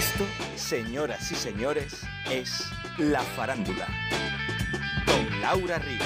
Esto, 0.00 0.24
señoras 0.56 1.30
y 1.30 1.34
señores, 1.34 2.06
es 2.30 2.66
La 2.96 3.20
Farándula. 3.20 3.86
Con 5.04 5.42
Laura 5.42 5.78
Río. 5.78 6.00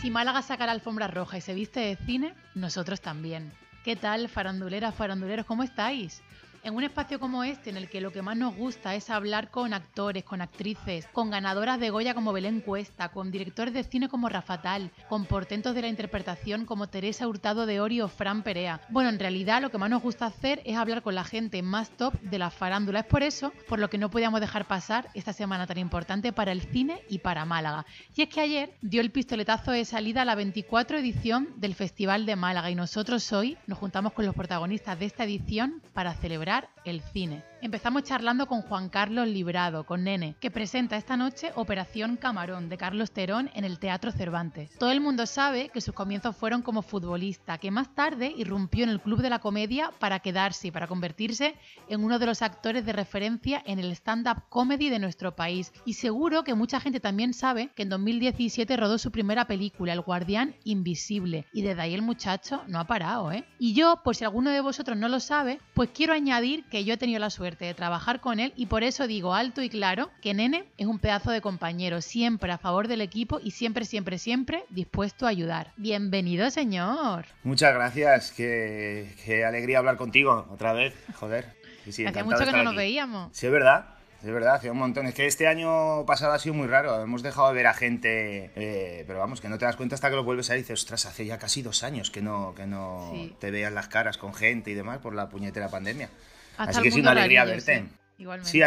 Si 0.00 0.10
Málaga 0.10 0.42
saca 0.42 0.66
la 0.66 0.72
alfombra 0.72 1.06
roja 1.06 1.38
y 1.38 1.40
se 1.40 1.54
viste 1.54 1.78
de 1.78 1.94
cine, 1.94 2.34
nosotros 2.56 3.00
también. 3.00 3.52
¿Qué 3.84 3.94
tal, 3.94 4.28
faranduleras, 4.28 4.96
faranduleros? 4.96 5.46
¿Cómo 5.46 5.62
estáis? 5.62 6.24
En 6.64 6.74
un 6.74 6.82
espacio 6.82 7.20
como 7.20 7.44
este, 7.44 7.68
en 7.68 7.76
el 7.76 7.90
que 7.90 8.00
lo 8.00 8.10
que 8.10 8.22
más 8.22 8.38
nos 8.38 8.56
gusta 8.56 8.94
es 8.94 9.10
hablar 9.10 9.50
con 9.50 9.74
actores, 9.74 10.24
con 10.24 10.40
actrices, 10.40 11.06
con 11.12 11.28
ganadoras 11.28 11.78
de 11.78 11.90
Goya 11.90 12.14
como 12.14 12.32
Belén 12.32 12.62
Cuesta, 12.62 13.10
con 13.10 13.30
directores 13.30 13.74
de 13.74 13.84
cine 13.84 14.08
como 14.08 14.30
Rafatal, 14.30 14.90
con 15.10 15.26
portentos 15.26 15.74
de 15.74 15.82
la 15.82 15.88
interpretación 15.88 16.64
como 16.64 16.86
Teresa 16.86 17.28
Hurtado 17.28 17.66
de 17.66 17.82
Ori 17.82 18.00
o 18.00 18.08
Fran 18.08 18.42
Perea. 18.42 18.80
Bueno, 18.88 19.10
en 19.10 19.18
realidad 19.18 19.60
lo 19.60 19.70
que 19.70 19.76
más 19.76 19.90
nos 19.90 20.00
gusta 20.00 20.24
hacer 20.24 20.62
es 20.64 20.78
hablar 20.78 21.02
con 21.02 21.14
la 21.14 21.24
gente 21.24 21.60
más 21.60 21.90
top 21.90 22.18
de 22.22 22.38
la 22.38 22.48
farándula. 22.48 23.00
Es 23.00 23.06
por 23.06 23.22
eso 23.22 23.52
por 23.68 23.78
lo 23.78 23.90
que 23.90 23.98
no 23.98 24.10
podíamos 24.10 24.40
dejar 24.40 24.64
pasar 24.64 25.10
esta 25.12 25.34
semana 25.34 25.66
tan 25.66 25.76
importante 25.76 26.32
para 26.32 26.52
el 26.52 26.62
cine 26.62 27.02
y 27.10 27.18
para 27.18 27.44
Málaga. 27.44 27.84
Y 28.16 28.22
es 28.22 28.30
que 28.30 28.40
ayer 28.40 28.72
dio 28.80 29.02
el 29.02 29.10
pistoletazo 29.10 29.70
de 29.70 29.84
salida 29.84 30.22
a 30.22 30.24
la 30.24 30.34
24 30.34 30.96
edición 30.96 31.50
del 31.56 31.74
Festival 31.74 32.24
de 32.24 32.36
Málaga 32.36 32.70
y 32.70 32.74
nosotros 32.74 33.30
hoy 33.34 33.58
nos 33.66 33.76
juntamos 33.76 34.14
con 34.14 34.24
los 34.24 34.34
protagonistas 34.34 34.98
de 34.98 35.04
esta 35.04 35.24
edición 35.24 35.82
para 35.92 36.14
celebrar 36.14 36.53
el 36.84 37.00
cine. 37.00 37.42
Empezamos 37.60 38.02
charlando 38.02 38.46
con 38.46 38.60
Juan 38.60 38.90
Carlos 38.90 39.26
Librado, 39.26 39.84
con 39.84 40.04
Nene, 40.04 40.36
que 40.38 40.50
presenta 40.50 40.98
esta 40.98 41.16
noche 41.16 41.50
Operación 41.54 42.18
Camarón 42.18 42.68
de 42.68 42.76
Carlos 42.76 43.10
Terón 43.10 43.50
en 43.54 43.64
el 43.64 43.78
Teatro 43.78 44.12
Cervantes. 44.12 44.76
Todo 44.78 44.90
el 44.90 45.00
mundo 45.00 45.24
sabe 45.24 45.70
que 45.70 45.80
sus 45.80 45.94
comienzos 45.94 46.36
fueron 46.36 46.60
como 46.60 46.82
futbolista, 46.82 47.56
que 47.56 47.70
más 47.70 47.94
tarde 47.94 48.34
irrumpió 48.36 48.84
en 48.84 48.90
el 48.90 49.00
Club 49.00 49.22
de 49.22 49.30
la 49.30 49.38
Comedia 49.38 49.92
para 49.98 50.20
quedarse 50.20 50.68
y 50.68 50.70
para 50.72 50.86
convertirse 50.86 51.54
en 51.88 52.04
uno 52.04 52.18
de 52.18 52.26
los 52.26 52.42
actores 52.42 52.84
de 52.84 52.92
referencia 52.92 53.62
en 53.64 53.78
el 53.78 53.90
stand-up 53.92 54.42
comedy 54.50 54.90
de 54.90 54.98
nuestro 54.98 55.34
país. 55.34 55.72
Y 55.86 55.94
seguro 55.94 56.44
que 56.44 56.52
mucha 56.52 56.80
gente 56.80 57.00
también 57.00 57.32
sabe 57.32 57.70
que 57.74 57.84
en 57.84 57.88
2017 57.88 58.76
rodó 58.76 58.98
su 58.98 59.10
primera 59.10 59.46
película, 59.46 59.94
El 59.94 60.02
Guardián 60.02 60.54
Invisible, 60.64 61.46
y 61.54 61.62
desde 61.62 61.80
ahí 61.80 61.94
el 61.94 62.02
muchacho 62.02 62.62
no 62.68 62.78
ha 62.78 62.84
parado, 62.84 63.32
¿eh? 63.32 63.46
Y 63.58 63.72
yo, 63.72 64.02
por 64.04 64.16
si 64.16 64.24
alguno 64.24 64.50
de 64.50 64.60
vosotros 64.60 64.98
no 64.98 65.08
lo 65.08 65.18
sabe, 65.18 65.60
pues 65.72 65.88
quiero 65.94 66.12
añadir 66.12 66.43
que 66.70 66.84
yo 66.84 66.94
he 66.94 66.96
tenido 66.98 67.18
la 67.20 67.30
suerte 67.30 67.64
de 67.64 67.72
trabajar 67.72 68.20
con 68.20 68.38
él 68.38 68.52
y 68.54 68.66
por 68.66 68.84
eso 68.84 69.06
digo 69.06 69.32
alto 69.32 69.62
y 69.62 69.70
claro 69.70 70.10
que 70.20 70.34
Nene 70.34 70.66
es 70.76 70.86
un 70.86 70.98
pedazo 70.98 71.30
de 71.30 71.40
compañero, 71.40 72.02
siempre 72.02 72.52
a 72.52 72.58
favor 72.58 72.86
del 72.86 73.00
equipo 73.00 73.40
y 73.42 73.52
siempre, 73.52 73.86
siempre, 73.86 74.18
siempre 74.18 74.64
dispuesto 74.68 75.26
a 75.26 75.30
ayudar. 75.30 75.72
Bienvenido, 75.76 76.50
señor. 76.50 77.24
Muchas 77.44 77.72
gracias, 77.74 78.32
qué, 78.32 79.44
alegría 79.46 79.78
hablar 79.78 79.96
contigo 79.96 80.46
otra 80.50 80.74
vez, 80.74 80.94
joder. 81.14 81.46
Sí, 81.88 82.04
Hacía 82.04 82.24
mucho 82.24 82.44
que 82.44 82.52
no 82.52 82.62
nos 82.62 82.76
veíamos. 82.76 83.34
Sí, 83.34 83.46
es 83.46 83.52
verdad. 83.52 83.86
Es 84.22 84.32
verdad, 84.32 84.54
hace 84.54 84.70
un 84.70 84.78
montón. 84.78 85.06
Es 85.06 85.14
que 85.14 85.26
este 85.26 85.46
año 85.46 86.06
pasado 86.06 86.32
ha 86.32 86.38
sido 86.38 86.54
muy 86.54 86.66
raro. 86.66 87.02
Hemos 87.02 87.22
dejado 87.22 87.48
de 87.48 87.54
ver 87.54 87.66
a 87.66 87.74
gente, 87.74 88.50
eh, 88.56 89.04
pero 89.06 89.18
vamos, 89.18 89.42
que 89.42 89.50
no 89.50 89.58
te 89.58 89.66
das 89.66 89.76
cuenta 89.76 89.96
hasta 89.96 90.08
que 90.08 90.16
lo 90.16 90.24
vuelves 90.24 90.48
a 90.48 90.54
ver 90.54 90.60
y 90.60 90.62
dices, 90.62 90.80
ostras, 90.80 91.04
hace 91.04 91.26
ya 91.26 91.38
casi 91.38 91.60
dos 91.60 91.82
años 91.82 92.10
que 92.10 92.22
no, 92.22 92.54
que 92.54 92.66
no 92.66 93.12
te 93.38 93.50
veas 93.50 93.70
las 93.70 93.88
caras 93.88 94.16
con 94.16 94.32
gente 94.32 94.70
y 94.70 94.74
demás 94.74 95.00
por 95.00 95.14
la 95.14 95.28
puñetera 95.28 95.68
pandemia. 95.68 96.08
Así 96.56 96.82
que 96.82 96.88
es 96.88 96.96
una 96.96 97.12
alegría 97.12 97.44
verte. 97.44 97.86
Igualmente. 98.18 98.50
Sí, 98.50 98.58
te 98.58 98.64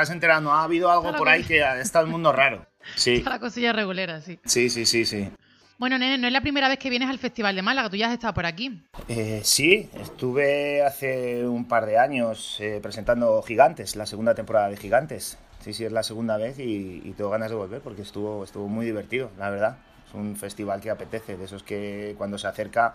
has 0.00 0.10
enterado, 0.10 0.40
¿no? 0.40 0.52
Ha 0.52 0.64
habido 0.64 0.90
algo 0.90 1.14
por 1.14 1.28
ahí 1.28 1.44
que 1.44 1.62
está 1.80 2.00
el 2.00 2.06
mundo 2.06 2.32
raro. 2.32 2.66
Sí. 2.94 3.14
Está 3.16 3.30
la 3.30 3.38
cosilla 3.38 3.72
regulera, 3.72 4.20
sí. 4.20 4.38
Sí, 4.44 4.70
sí, 4.70 4.86
sí, 4.86 5.04
sí. 5.04 5.28
Bueno, 5.78 5.98
nene, 5.98 6.16
no 6.16 6.26
es 6.26 6.32
la 6.32 6.40
primera 6.40 6.68
vez 6.68 6.78
que 6.78 6.88
vienes 6.88 7.10
al 7.10 7.18
Festival 7.18 7.54
de 7.54 7.60
Málaga, 7.60 7.90
tú 7.90 7.96
ya 7.96 8.06
has 8.06 8.14
estado 8.14 8.32
por 8.32 8.46
aquí. 8.46 8.82
Eh, 9.08 9.42
sí, 9.44 9.90
estuve 9.92 10.82
hace 10.82 11.46
un 11.46 11.68
par 11.68 11.84
de 11.84 11.98
años 11.98 12.56
eh, 12.60 12.80
presentando 12.80 13.42
Gigantes, 13.42 13.94
la 13.94 14.06
segunda 14.06 14.34
temporada 14.34 14.70
de 14.70 14.78
Gigantes. 14.78 15.36
Sí, 15.60 15.74
sí, 15.74 15.84
es 15.84 15.92
la 15.92 16.02
segunda 16.02 16.38
vez 16.38 16.58
y, 16.58 17.02
y, 17.04 17.12
tengo 17.12 17.28
ganas 17.28 17.50
de 17.50 17.56
volver 17.56 17.82
porque 17.82 18.02
estuvo, 18.02 18.44
estuvo 18.44 18.68
muy 18.68 18.86
divertido, 18.86 19.30
la 19.36 19.50
verdad. 19.50 19.76
Es 20.08 20.14
un 20.14 20.36
festival 20.36 20.80
que 20.80 20.90
apetece, 20.90 21.36
de 21.36 21.44
esos 21.44 21.62
que 21.62 22.14
cuando 22.16 22.38
se 22.38 22.46
acerca 22.46 22.94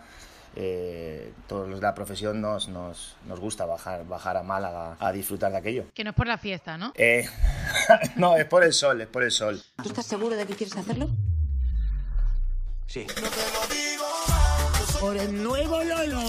eh, 0.56 1.34
todos 1.47 1.69
los 1.69 1.79
de 1.79 1.85
la 1.85 1.95
profesión 1.95 2.41
nos, 2.41 2.67
nos, 2.67 3.16
nos, 3.25 3.39
gusta 3.39 3.66
bajar, 3.66 4.06
bajar 4.06 4.35
a 4.35 4.44
Málaga 4.44 4.97
a 5.00 5.12
disfrutar 5.12 5.51
de 5.51 5.57
aquello. 5.57 5.85
Que 5.94 6.03
no 6.03 6.09
es 6.09 6.16
por 6.16 6.28
la 6.28 6.38
fiesta, 6.38 6.78
¿no? 6.78 6.91
Eh, 6.95 7.28
no, 8.17 8.35
es 8.35 8.45
por 8.45 8.63
el 8.63 8.73
sol, 8.73 9.00
es 9.01 9.07
por 9.07 9.23
el 9.23 9.31
sol. 9.31 9.62
¿Tú 9.81 9.89
estás 9.89 10.06
seguro 10.06 10.35
de 10.35 10.45
que 10.45 10.56
quieres 10.56 10.75
hacerlo? 10.75 11.09
Sí. 12.88 13.07
Por 15.00 15.16
el 15.17 15.41
nuevo 15.41 15.81
Lolo. 15.84 16.22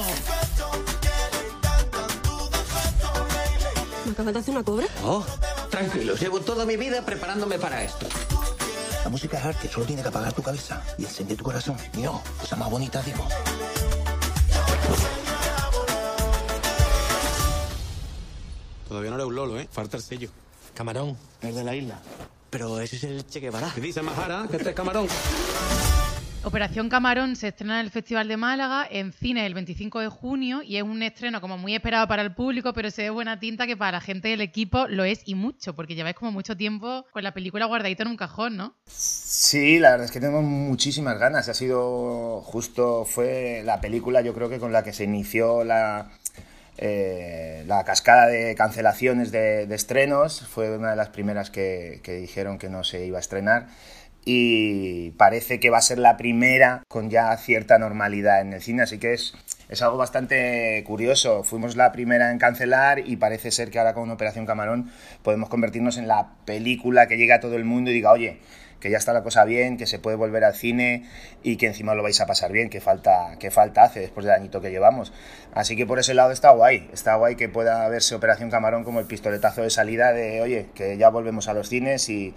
¿Me 4.04 4.12
acabas 4.12 4.34
de 4.34 4.40
hacer 4.40 4.54
una 4.54 4.64
cobra? 4.64 4.86
Oh, 5.04 5.24
tranquilos, 5.70 6.20
llevo 6.20 6.40
toda 6.40 6.64
mi 6.64 6.76
vida 6.76 7.04
preparándome 7.04 7.58
para 7.58 7.82
esto. 7.82 8.06
La 9.02 9.10
música 9.10 9.36
es 9.38 9.44
arte, 9.44 9.68
solo 9.68 9.86
tiene 9.86 10.02
que 10.02 10.08
apagar 10.08 10.32
tu 10.32 10.42
cabeza 10.42 10.80
y 10.96 11.04
encender 11.04 11.36
tu 11.36 11.44
corazón. 11.44 11.76
Mío, 11.96 12.20
cosa 12.38 12.54
más 12.54 12.70
bonita, 12.70 13.02
digo. 13.02 13.26
Lolo, 19.46 19.60
¿eh? 19.60 19.68
Falta 19.70 19.96
el 19.96 20.02
sello. 20.02 20.30
Camarón, 20.74 21.16
el 21.42 21.54
de 21.54 21.64
la 21.64 21.74
isla. 21.74 22.00
Pero 22.50 22.80
ese 22.80 22.96
es 22.96 23.04
el 23.04 23.26
Che 23.26 23.40
Guevara. 23.40 23.70
¿Qué 23.74 23.80
dice 23.80 24.02
Majara? 24.02 24.46
Que 24.48 24.56
este 24.56 24.70
es 24.70 24.76
camarón. 24.76 25.06
Operación 26.44 26.88
Camarón 26.88 27.36
se 27.36 27.48
estrena 27.48 27.78
en 27.78 27.86
el 27.86 27.92
Festival 27.92 28.26
de 28.26 28.36
Málaga 28.36 28.84
en 28.90 29.12
cine 29.12 29.46
el 29.46 29.54
25 29.54 30.00
de 30.00 30.08
junio 30.08 30.60
y 30.64 30.76
es 30.76 30.82
un 30.82 31.00
estreno 31.04 31.40
como 31.40 31.56
muy 31.56 31.74
esperado 31.74 32.08
para 32.08 32.22
el 32.22 32.34
público, 32.34 32.72
pero 32.72 32.90
se 32.90 33.02
ve 33.02 33.10
buena 33.10 33.38
tinta 33.38 33.64
que 33.64 33.76
para 33.76 33.92
la 33.92 34.00
gente 34.00 34.26
del 34.26 34.40
equipo 34.40 34.88
lo 34.88 35.04
es 35.04 35.22
y 35.24 35.36
mucho, 35.36 35.76
porque 35.76 35.94
lleváis 35.94 36.16
como 36.16 36.32
mucho 36.32 36.56
tiempo 36.56 37.06
con 37.12 37.22
la 37.22 37.32
película 37.32 37.66
guardadita 37.66 38.02
en 38.02 38.08
un 38.08 38.16
cajón, 38.16 38.56
¿no? 38.56 38.74
Sí, 38.86 39.78
la 39.78 39.92
verdad 39.92 40.06
es 40.06 40.10
que 40.10 40.18
tenemos 40.18 40.42
muchísimas 40.42 41.16
ganas. 41.16 41.48
Ha 41.48 41.54
sido 41.54 42.40
justo, 42.40 43.04
fue 43.04 43.62
la 43.64 43.80
película 43.80 44.20
yo 44.20 44.34
creo 44.34 44.48
que 44.48 44.58
con 44.58 44.72
la 44.72 44.82
que 44.82 44.92
se 44.92 45.04
inició 45.04 45.62
la, 45.62 46.10
eh, 46.78 47.64
la 47.66 47.84
cascada 47.84 48.26
de 48.26 48.54
cancelaciones 48.54 49.30
de, 49.30 49.62
estrenos 49.74 50.46
fue 50.46 50.76
una 50.76 50.90
de 50.90 50.96
las 50.96 51.10
primeras 51.10 51.50
que, 51.50 52.00
dijeron 52.04 52.58
que 52.58 52.68
no 52.68 52.82
se 52.84 53.04
iba 53.04 53.18
a 53.18 53.20
estrenar 53.20 53.68
y 54.24 55.10
parece 55.12 55.58
que 55.58 55.70
va 55.70 55.78
a 55.78 55.82
ser 55.82 55.98
la 55.98 56.16
primera 56.16 56.82
con 56.88 57.10
ya 57.10 57.36
cierta 57.36 57.78
normalidad 57.78 58.40
en 58.40 58.52
el 58.52 58.62
cine, 58.62 58.82
así 58.82 58.98
que 58.98 59.14
es, 59.14 59.34
algo 59.80 59.96
bastante 59.96 60.84
curioso. 60.86 61.44
Fuimos 61.44 61.76
la 61.76 61.92
primera 61.92 62.30
en 62.30 62.38
cancelar 62.38 63.00
y 63.00 63.16
parece 63.16 63.50
ser 63.50 63.70
que 63.70 63.78
ahora 63.78 63.94
con 63.94 64.10
Operación 64.10 64.46
Camarón 64.46 64.90
podemos 65.22 65.48
convertirnos 65.48 65.96
en 65.96 66.08
la 66.08 66.34
película 66.44 67.08
que 67.08 67.16
llegue 67.16 67.32
a 67.32 67.40
todo 67.40 67.56
el 67.56 67.64
mundo 67.64 67.90
y 67.90 67.94
diga, 67.94 68.12
oye, 68.12 68.38
que 68.82 68.90
ya 68.90 68.98
está 68.98 69.12
la 69.12 69.22
cosa 69.22 69.44
bien, 69.44 69.76
que 69.76 69.86
se 69.86 70.00
puede 70.00 70.16
volver 70.16 70.42
al 70.42 70.54
cine 70.54 71.08
y 71.44 71.56
que 71.56 71.68
encima 71.68 71.94
lo 71.94 72.02
vais 72.02 72.20
a 72.20 72.26
pasar 72.26 72.50
bien, 72.50 72.68
que 72.68 72.80
falta, 72.80 73.36
que 73.38 73.52
falta 73.52 73.84
hace 73.84 74.00
después 74.00 74.26
del 74.26 74.34
añito 74.34 74.60
que 74.60 74.70
llevamos. 74.70 75.12
Así 75.54 75.76
que 75.76 75.86
por 75.86 76.00
ese 76.00 76.14
lado 76.14 76.32
está 76.32 76.50
guay, 76.50 76.90
está 76.92 77.14
guay 77.14 77.36
que 77.36 77.48
pueda 77.48 77.88
verse 77.88 78.16
Operación 78.16 78.50
Camarón 78.50 78.82
como 78.82 78.98
el 78.98 79.06
pistoletazo 79.06 79.62
de 79.62 79.70
salida 79.70 80.12
de, 80.12 80.40
oye, 80.40 80.66
que 80.74 80.96
ya 80.96 81.10
volvemos 81.10 81.46
a 81.46 81.54
los 81.54 81.68
cines 81.68 82.08
y, 82.08 82.34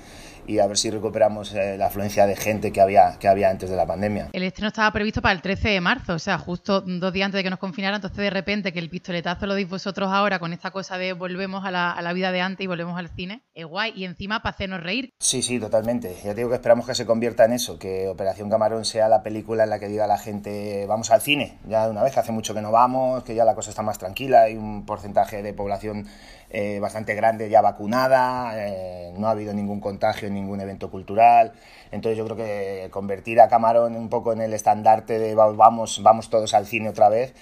y 0.47 0.59
a 0.59 0.67
ver 0.67 0.77
si 0.77 0.89
recuperamos 0.91 1.53
eh, 1.53 1.77
la 1.77 1.87
afluencia 1.87 2.25
de 2.27 2.35
gente 2.35 2.71
que 2.71 2.81
había, 2.81 3.17
que 3.19 3.27
había 3.27 3.49
antes 3.49 3.69
de 3.69 3.75
la 3.75 3.85
pandemia. 3.85 4.29
El 4.33 4.43
estreno 4.43 4.67
estaba 4.67 4.91
previsto 4.91 5.21
para 5.21 5.33
el 5.33 5.41
13 5.41 5.69
de 5.69 5.81
marzo, 5.81 6.13
o 6.13 6.19
sea, 6.19 6.37
justo 6.37 6.81
dos 6.81 7.13
días 7.13 7.25
antes 7.25 7.39
de 7.39 7.43
que 7.43 7.49
nos 7.49 7.59
confinaran, 7.59 7.95
entonces 7.95 8.17
de 8.17 8.29
repente 8.29 8.71
que 8.73 8.79
el 8.79 8.89
pistoletazo 8.89 9.47
lo 9.47 9.55
deis 9.55 9.69
vosotros 9.69 10.09
ahora 10.11 10.39
con 10.39 10.53
esta 10.53 10.71
cosa 10.71 10.97
de 10.97 11.13
volvemos 11.13 11.65
a 11.65 11.71
la, 11.71 11.91
a 11.91 12.01
la 12.01 12.13
vida 12.13 12.31
de 12.31 12.41
antes 12.41 12.63
y 12.63 12.67
volvemos 12.67 12.97
al 12.97 13.09
cine, 13.09 13.43
es 13.53 13.65
guay, 13.65 13.93
y 13.95 14.05
encima 14.05 14.41
para 14.41 14.53
hacernos 14.53 14.83
reír. 14.83 15.13
Sí, 15.19 15.41
sí, 15.41 15.59
totalmente. 15.59 16.15
Ya 16.23 16.34
digo 16.35 16.49
que 16.49 16.55
esperamos 16.55 16.85
que 16.85 16.95
se 16.95 17.05
convierta 17.05 17.45
en 17.45 17.53
eso, 17.53 17.79
que 17.79 18.07
Operación 18.07 18.49
Camarón 18.49 18.85
sea 18.85 19.09
la 19.09 19.23
película 19.23 19.63
en 19.63 19.69
la 19.69 19.79
que 19.79 19.87
diga 19.87 20.07
la 20.07 20.17
gente 20.17 20.85
vamos 20.87 21.11
al 21.11 21.21
cine, 21.21 21.57
ya 21.67 21.85
de 21.85 21.91
una 21.91 22.03
vez, 22.03 22.17
hace 22.17 22.31
mucho 22.31 22.53
que 22.53 22.61
no 22.61 22.71
vamos, 22.71 23.23
que 23.23 23.35
ya 23.35 23.45
la 23.45 23.55
cosa 23.55 23.69
está 23.69 23.81
más 23.81 23.97
tranquila, 23.97 24.43
hay 24.43 24.55
un 24.55 24.85
porcentaje 24.85 25.41
de 25.41 25.53
población 25.53 26.07
eh, 26.49 26.79
bastante 26.79 27.15
grande 27.15 27.49
ya 27.49 27.61
vacunada, 27.61 28.53
eh, 28.55 29.13
no 29.17 29.27
ha 29.27 29.31
habido 29.31 29.53
ningún 29.53 29.79
contagio 29.79 30.27
en 30.27 30.35
ningún 30.35 30.61
evento 30.61 30.91
cultural. 30.91 31.53
Entonces 31.91 32.17
yo 32.17 32.25
creo 32.25 32.37
que 32.37 32.89
convertir 32.91 33.41
a 33.41 33.47
Camarón 33.47 33.95
un 33.95 34.09
poco 34.09 34.31
en 34.31 34.41
el 34.41 34.53
estandarte 34.53 35.19
de 35.19 35.35
vamos, 35.35 36.01
vamos 36.03 36.29
todos 36.29 36.53
al 36.53 36.65
cine 36.65 36.89
otra 36.89 37.09
vez 37.09 37.33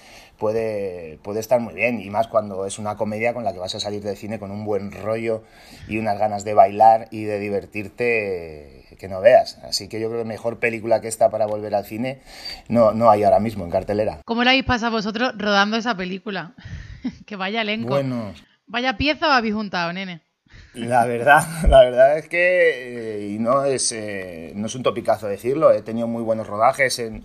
puede, 0.44 1.20
puede 1.24 1.40
estar 1.40 1.62
muy 1.62 1.74
bien. 1.74 2.02
Y 2.02 2.10
más 2.10 2.28
cuando 2.28 2.66
es 2.66 2.78
una 2.78 2.98
comedia 2.98 3.34
con 3.34 3.46
la 3.46 3.54
que 3.54 3.60
vas 3.60 3.76
a 3.76 3.80
salir 3.80 4.04
del 4.04 4.18
cine 4.18 4.40
con 4.40 4.52
un 4.52 4.66
buen 4.66 4.92
rollo 4.92 5.44
y 5.88 6.00
unas 6.00 6.20
ganas 6.20 6.44
de 6.44 6.54
bailar 6.54 7.08
y 7.12 7.24
de 7.24 7.40
divertirte 7.40 8.98
que 9.00 9.08
no 9.08 9.22
veas. 9.22 9.58
Así 9.64 9.88
que 9.88 10.02
yo 10.02 10.10
creo 10.10 10.24
que 10.24 10.28
mejor 10.28 10.60
película 10.60 11.00
que 11.00 11.08
esta 11.08 11.30
para 11.30 11.46
volver 11.46 11.74
al 11.76 11.86
cine 11.86 12.20
no, 12.68 12.92
no 12.92 13.10
hay 13.10 13.24
ahora 13.24 13.40
mismo 13.40 13.64
en 13.64 13.72
cartelera. 13.72 14.20
¿Cómo 14.26 14.44
la 14.44 14.50
habéis 14.50 14.66
pasado 14.66 14.92
vosotros 14.92 15.32
rodando 15.38 15.78
esa 15.78 15.96
película? 15.96 16.56
que 17.26 17.38
vaya 17.38 17.62
elenco. 17.62 17.88
Bueno, 17.88 18.34
Vaya 18.68 18.98
pieza 18.98 19.30
o 19.30 19.32
habéis 19.32 19.54
juntado, 19.54 19.94
nene. 19.94 20.20
La 20.74 21.06
verdad, 21.06 21.48
la 21.70 21.86
verdad 21.86 22.18
es 22.18 22.28
que, 22.28 23.22
eh, 23.22 23.30
y 23.30 23.40
no 23.40 23.64
es, 23.64 23.94
eh, 23.94 24.52
no 24.56 24.68
es 24.68 24.76
un 24.76 24.84
topicazo 24.84 25.28
decirlo, 25.28 25.72
he 25.72 25.82
tenido 25.84 26.08
muy 26.08 26.22
buenos 26.22 26.48
rodajes 26.48 27.00
en, 27.00 27.24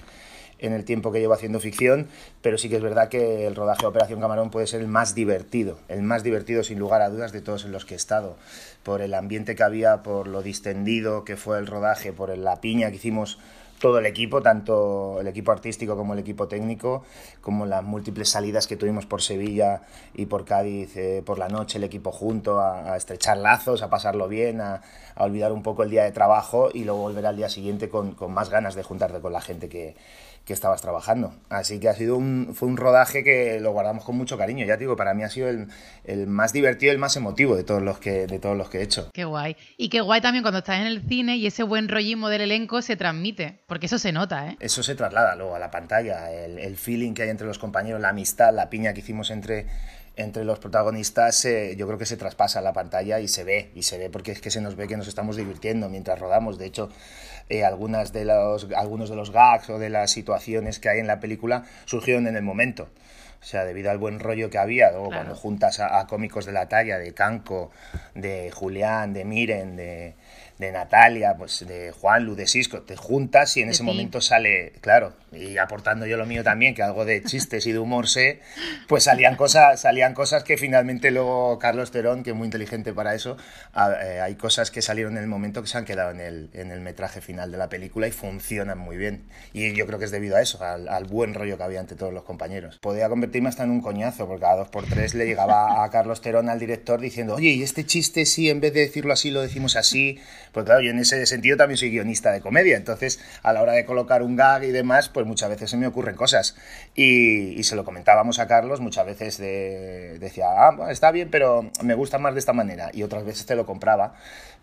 en 0.59 0.73
el 0.73 0.85
tiempo 0.85 1.13
que 1.13 1.21
llevo 1.21 1.35
haciendo 1.35 1.61
ficción, 1.61 2.09
pero 2.43 2.59
sí 2.59 2.69
que 2.69 2.77
es 2.77 2.83
verdad 2.83 3.09
que 3.09 3.47
el 3.47 3.55
rodaje 3.55 3.83
de 3.83 3.89
Operación 3.89 4.21
Camarón 4.21 4.51
puede 4.51 4.67
ser 4.67 4.81
el 4.81 4.89
más 4.89 5.15
divertido, 5.15 5.79
el 5.89 6.03
más 6.03 6.23
divertido 6.23 6.65
sin 6.65 6.79
lugar 6.79 7.03
a 7.03 7.09
dudas 7.09 7.33
de 7.33 7.41
todos 7.41 7.65
en 7.65 7.73
los 7.73 7.85
que 7.85 7.95
he 7.95 7.97
estado, 7.97 8.37
por 8.83 9.01
el 9.01 9.15
ambiente 9.15 9.55
que 9.55 9.63
había, 9.63 10.03
por 10.03 10.29
lo 10.29 10.43
distendido 10.43 11.25
que 11.25 11.37
fue 11.37 11.59
el 11.59 11.67
rodaje, 11.67 12.13
por 12.13 12.37
la 12.37 12.61
piña 12.61 12.91
que 12.91 12.97
hicimos 12.97 13.39
todo 13.79 13.99
el 13.99 14.07
equipo, 14.07 14.43
tanto 14.43 15.21
el 15.21 15.29
equipo 15.29 15.53
artístico 15.53 15.97
como 15.97 16.13
el 16.15 16.19
equipo 16.19 16.49
técnico, 16.49 17.05
como 17.41 17.67
las 17.67 17.83
múltiples 17.83 18.29
salidas 18.29 18.67
que 18.67 18.77
tuvimos 18.77 19.07
por 19.07 19.23
Sevilla 19.23 19.83
y 20.15 20.27
por 20.27 20.45
Cádiz 20.45 20.97
eh, 20.97 21.23
por 21.25 21.39
la 21.39 21.49
noche, 21.49 21.79
el 21.79 21.85
equipo 21.85 22.11
junto, 22.11 22.61
a, 22.61 22.97
estrechar 22.97 23.37
lazos, 23.39 23.83
a 23.83 23.89
pasarlo 23.89 24.29
bien, 24.29 24.61
a, 24.61 24.83
olvidar 25.17 25.53
un 25.53 25.63
poco 25.63 25.83
el 25.83 25.91
día 25.91 26.05
de 26.05 26.13
trabajo 26.13 26.71
y 26.73 26.85
luego 26.85 27.01
volver 27.01 27.27
al 27.27 27.37
día 27.37 27.49
siguiente 27.49 27.89
con, 27.89 28.13
con 28.13 28.33
más 28.33 28.51
ganas 28.51 28.75
de 28.75 28.83
juntarte 28.83 29.21
con 29.21 29.33
la 29.33 29.41
gente 29.41 29.69
que, 29.69 29.97
que 30.49 30.55
estabas 30.55 30.81
trabajando. 30.81 31.35
Así 31.51 31.79
que 31.79 31.91
ha 31.91 31.95
sido 31.95 32.17
un, 32.17 32.55
fue 32.55 32.69
un 32.69 32.79
rodaje 32.79 33.23
que 33.23 33.61
lo 33.61 33.73
guardamos 33.73 34.03
con 34.03 34.17
mucho 34.17 34.39
cariño. 34.39 34.65
Ya 34.65 34.79
digo, 34.79 34.97
para 34.97 35.13
mí 35.13 35.23
ha 35.23 35.29
sido 35.29 35.51
el, 35.51 35.69
el, 36.05 36.27
más 36.27 36.55
divertido, 36.55 36.91
el 36.91 36.99
más 36.99 37.15
emotivo 37.17 37.55
de 37.55 37.65
todos, 37.65 37.83
los 37.83 37.99
que, 37.99 38.27
de 38.27 38.39
todos 38.39 38.57
los 38.57 38.71
que 38.71 38.79
he 38.79 38.83
hecho. 38.83 39.11
Qué 39.13 39.27
guay. 39.27 39.59
Y 39.77 39.91
qué 39.91 40.01
guay 40.01 40.23
también 40.23 40.43
cuando 40.43 40.61
estás 40.61 40.81
en 40.81 40.87
el 40.87 41.07
cine 41.07 41.37
y 41.37 41.47
ese 41.47 41.65
buen 41.65 41.87
rollismo 41.87 42.31
del 42.31 42.41
elenco 42.41 42.81
se 42.81 42.97
transmite, 42.97 43.61
porque 43.67 43.87
eso 43.87 43.99
se 43.99 44.11
nota, 44.11 44.49
¿eh? 44.49 44.57
Eso 44.59 44.83
se 44.83 44.95
traslada 44.95 45.37
luego 45.37 45.55
a 45.55 45.59
la 45.59 45.71
pantalla, 45.71 46.33
el, 46.33 46.59
el 46.59 46.77
feeling 46.79 47.13
que 47.13 47.25
hay 47.25 47.29
entre 47.29 47.47
los 47.47 47.59
compañeros, 47.59 48.01
la 48.01 48.09
amistad, 48.09 48.55
la 48.55 48.71
piña 48.71 48.95
que 48.95 49.01
hicimos 49.01 49.31
entre 49.31 49.67
entre 50.19 50.45
los 50.45 50.59
protagonistas 50.59 51.45
eh, 51.45 51.77
yo 51.79 51.87
creo 51.87 51.97
que 51.97 52.05
se 52.05 52.17
traspasa 52.17 52.61
la 52.61 52.73
pantalla 52.73 53.21
y 53.21 53.29
se 53.29 53.45
ve, 53.45 53.71
y 53.75 53.85
se 53.85 53.99
ve 53.99 54.11
porque 54.11 54.33
es 54.33 54.41
que 54.41 54.51
se 54.51 54.61
nos 54.61 54.75
ve 54.75 54.89
que 54.89 54.97
nos 54.97 55.07
estamos 55.07 55.37
divirtiendo 55.37 55.89
mientras 55.89 56.19
rodamos. 56.19 56.59
De 56.59 56.67
hecho, 56.67 56.91
eh, 57.49 57.65
algunas 57.65 58.13
de 58.13 58.25
los, 58.25 58.69
algunos 58.77 59.11
de 59.11 59.17
los 59.17 59.31
gags 59.31 59.71
o 59.71 59.79
de 59.79 59.91
las 59.91 60.11
situaciones 60.11 60.79
que 60.79 60.89
hay 60.89 60.99
en 60.99 61.07
la 61.07 61.21
película 61.21 61.65
surgieron 61.85 62.27
en 62.27 62.37
el 62.37 62.43
momento. 62.43 62.89
O 63.41 63.45
sea, 63.45 63.65
debido 63.65 63.91
al 63.91 63.99
buen 63.99 64.19
rollo 64.19 64.51
que 64.51 64.59
había, 64.59 64.91
cuando 64.93 65.35
juntas 65.37 65.79
a, 65.79 66.05
cómicos 66.09 66.45
de 66.45 66.53
la 66.53 66.69
talla, 66.69 66.99
de 66.99 67.15
Canco, 67.15 67.71
de 68.15 68.51
Julián, 68.51 69.13
de 69.13 69.25
Miren, 69.25 69.77
de, 69.77 70.15
de 70.59 70.73
Natalia, 70.73 71.37
pues 71.39 71.65
de 71.67 71.93
Juan 71.93 72.25
Lu, 72.25 72.35
de 72.35 72.49
Cisco, 72.49 72.83
te 72.83 72.97
juntas 72.97 73.57
y 73.57 73.63
en 73.63 73.69
ese 73.69 73.85
momento 73.85 74.21
sale, 74.21 74.73
claro, 74.81 75.13
y 75.33 75.59
aportando 75.59 76.07
yo 76.07 76.17
lo 76.17 76.27
mío 76.27 76.43
también, 76.43 76.75
que 76.75 76.83
algo 76.83 77.05
de 77.05 77.23
chistes 77.23 77.67
y 77.67 77.73
de 77.73 77.79
humor 77.79 78.09
sé, 78.09 78.41
pues 78.87 79.05
salían 79.05 79.37
cosas, 79.37 79.81
salían 79.81 80.15
cosas 80.15 80.45
que 80.45 80.57
finalmente 80.57 81.11
luego 81.11 81.59
Carlos 81.59 81.91
Terón, 81.91 82.23
que 82.23 82.31
es 82.31 82.37
muy 82.37 82.47
inteligente 82.47 82.93
para 82.93 83.15
eso, 83.15 83.37
eh, 84.03 84.21
hay 84.21 84.35
cosas 84.37 84.71
que 84.71 84.83
salieron 84.83 85.17
en 85.17 85.23
el 85.23 85.29
momento 85.29 85.63
que 85.63 85.69
se 85.69 85.79
han 85.79 85.85
quedado 85.85 86.11
en 86.11 86.21
el, 86.21 86.51
en 86.55 86.71
el 86.71 86.81
metraje 86.81 87.21
final 87.21 87.51
de 87.51 87.59
la 87.59 87.69
película 87.69 88.07
y 88.07 88.13
funcionan 88.13 88.79
muy 88.79 88.97
bien. 88.97 89.25
Y 89.53 89.75
yo 89.75 89.87
creo 89.87 89.99
que 89.99 90.05
es 90.07 90.11
debido 90.11 90.37
a 90.37 90.43
eso, 90.43 90.63
al, 90.63 90.89
al 90.89 91.05
buen 91.05 91.35
rollo 91.35 91.57
que 91.57 91.63
había 91.63 91.81
entre 91.81 91.97
todos 91.97 92.13
los 92.13 92.25
compañeros. 92.25 92.79
Podía 92.81 93.09
convertirme 93.09 93.49
hasta 93.49 93.65
en 93.65 93.71
un 93.71 93.81
coñazo, 93.81 94.27
porque 94.27 94.43
cada 94.43 94.57
dos 94.57 94.69
por 94.69 94.87
tres 94.87 95.15
le 95.15 95.27
llegaba 95.27 95.85
a 95.85 95.91
Carlos 95.91 96.21
Terón, 96.21 96.49
al 96.49 96.59
director, 96.59 97.01
diciendo, 97.01 97.35
oye, 97.35 97.51
y 97.51 97.63
este 97.63 97.85
chiste 97.85 98.25
sí, 98.25 98.51
en 98.51 98.61
vez 98.61 98.73
de 98.73 98.81
decirlo 98.81 99.13
así, 99.13 99.31
lo 99.31 99.43
decimos 99.43 99.77
así 99.77 100.19
pues 100.53 100.65
claro, 100.67 100.81
yo 100.81 100.91
en 100.91 100.99
ese 100.99 101.25
sentido 101.27 101.57
también 101.57 101.77
soy 101.77 101.91
guionista 101.91 102.33
de 102.33 102.41
comedia, 102.41 102.77
entonces 102.77 103.21
a 103.43 103.53
la 103.53 103.63
hora 103.63 103.73
de 103.73 103.85
colocar 103.85 104.23
un 104.23 104.37
gag 104.37 104.65
y 104.65 104.73
demás, 104.73 105.09
pues 105.09 105.18
muchas 105.27 105.49
veces 105.49 105.71
se 105.71 105.77
me 105.77 105.87
ocurren 105.87 106.17
cosas. 106.17 106.57
Y, 106.95 107.63
se 107.63 107.77
lo 107.77 107.85
comentábamos 107.85 108.39
a 108.39 108.47
Carlos, 108.47 108.81
muchas 108.81 109.07
veces 109.07 109.39
decía, 109.39 110.47
ah, 110.49 110.89
está 110.91 111.11
bien, 111.11 111.31
pero 111.31 111.71
me 111.83 111.95
gusta 111.95 112.19
más 112.19 112.35
de 112.35 112.41
esta 112.41 112.53
manera. 112.53 112.91
Y 112.93 113.03
otras 113.03 113.25
veces 113.25 113.47
te 113.47 113.57
lo 113.57 113.67
compraba 113.67 114.15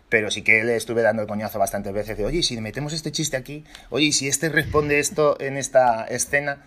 pero 0.08 0.30
sí 0.30 0.42
que 0.42 0.62
le 0.62 0.76
estuve 0.76 1.02
dando 1.02 1.22
el 1.22 1.28
coñazo 1.28 1.58
bastantes 1.58 1.92
veces 1.92 2.16
de, 2.16 2.24
oye, 2.24 2.44
si 2.44 2.60
metemos 2.60 2.92
este 2.92 3.10
chiste 3.10 3.36
aquí, 3.36 3.64
oye, 3.90 4.12
si 4.12 4.28
este 4.28 4.48
responde 4.48 5.00
esto 5.00 5.36
en 5.40 5.56
esta 5.56 6.04
escena, 6.04 6.62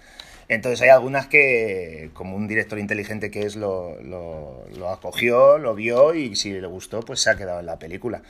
entonces 0.50 0.82
hay 0.82 0.90
algunas 0.90 1.28
que, 1.28 2.10
como 2.14 2.36
un 2.36 2.48
director 2.48 2.80
inteligente 2.80 3.30
que 3.30 3.44
es, 3.44 3.56
lo, 3.56 4.02
lo, 4.02 4.66
lo, 4.76 4.90
acogió, 4.90 5.60
lo 5.60 5.76
vio 5.76 6.16
y 6.16 6.36
si 6.36 6.52
le 6.52 6.66
gustó, 6.68 7.02
pues 7.02 7.22
se 7.22 7.30
ha 7.30 7.38
quedado 7.38 7.60
en 7.60 7.68
la 7.68 7.78
película. 7.78 8.24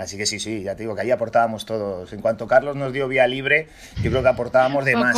Así 0.00 0.16
que 0.16 0.26
sí, 0.26 0.40
sí, 0.40 0.62
ya 0.62 0.76
te 0.76 0.82
digo 0.82 0.94
que 0.94 1.02
ahí 1.02 1.10
aportábamos 1.10 1.66
todos. 1.66 2.12
En 2.12 2.20
cuanto 2.20 2.46
Carlos 2.46 2.76
nos 2.76 2.92
dio 2.92 3.08
vía 3.08 3.26
libre, 3.26 3.68
yo 4.02 4.10
creo 4.10 4.22
que 4.22 4.28
aportábamos 4.28 4.84
de 4.84 4.96
más. 4.96 5.16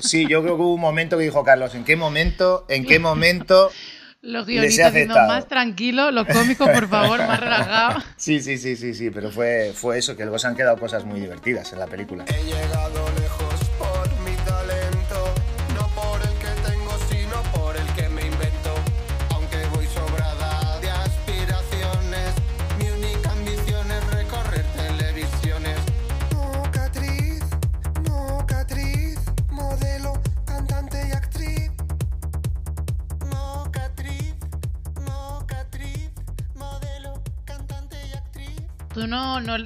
sí, 0.00 0.26
yo 0.26 0.42
creo 0.42 0.56
que 0.56 0.62
hubo 0.62 0.74
un 0.74 0.80
momento 0.80 1.18
que 1.18 1.24
dijo 1.24 1.44
Carlos, 1.44 1.74
¿en 1.74 1.84
qué 1.84 1.96
momento? 1.96 2.64
¿En 2.68 2.84
qué 2.84 2.98
momento? 2.98 3.70
Los 4.22 4.46
guionistas 4.46 4.92
más 5.06 5.48
tranquilos, 5.48 6.12
los 6.12 6.26
cómicos, 6.26 6.68
por 6.68 6.88
favor, 6.88 7.20
más 7.20 7.40
relajados. 7.40 8.04
Sí, 8.16 8.40
sí, 8.40 8.58
sí, 8.58 8.76
sí, 8.76 8.92
sí, 8.92 9.08
pero 9.10 9.30
fue, 9.30 9.72
fue 9.74 9.96
eso, 9.96 10.14
que 10.14 10.24
luego 10.24 10.38
se 10.38 10.46
han 10.46 10.56
quedado 10.56 10.76
cosas 10.76 11.06
muy 11.06 11.20
divertidas 11.20 11.72
en 11.72 11.78
la 11.78 11.86
película. 11.86 12.26
He 12.28 12.44
llegado 12.44 13.08
lejos 13.18 13.49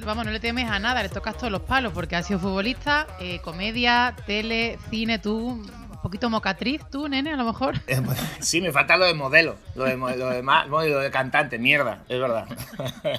vamos, 0.05 0.25
no 0.25 0.31
le 0.31 0.39
temes 0.39 0.69
a 0.69 0.79
nada, 0.79 1.03
le 1.03 1.09
tocas 1.09 1.37
todos 1.37 1.51
los 1.51 1.61
palos, 1.61 1.93
porque 1.93 2.15
has 2.15 2.27
sido 2.27 2.39
futbolista, 2.39 3.07
eh, 3.19 3.39
comedia, 3.41 4.15
tele, 4.25 4.77
cine, 4.89 5.19
tú 5.19 5.65
poquito 6.15 6.29
mocatriz 6.29 6.81
tú, 6.89 7.09
nene, 7.09 7.33
a 7.33 7.35
lo 7.35 7.45
mejor. 7.45 7.75
Eh, 7.87 8.01
pues, 8.03 8.17
sí, 8.39 8.61
me 8.61 8.71
falta 8.71 8.97
lo 8.97 9.05
de 9.05 9.13
modelo, 9.13 9.57
lo 9.75 9.83
de, 9.83 9.95
lo 9.95 10.29
de, 10.29 10.41
lo 10.89 10.99
de 10.99 11.11
cantante, 11.11 11.59
mierda, 11.59 12.03
es 12.09 12.19
verdad. 12.19 12.47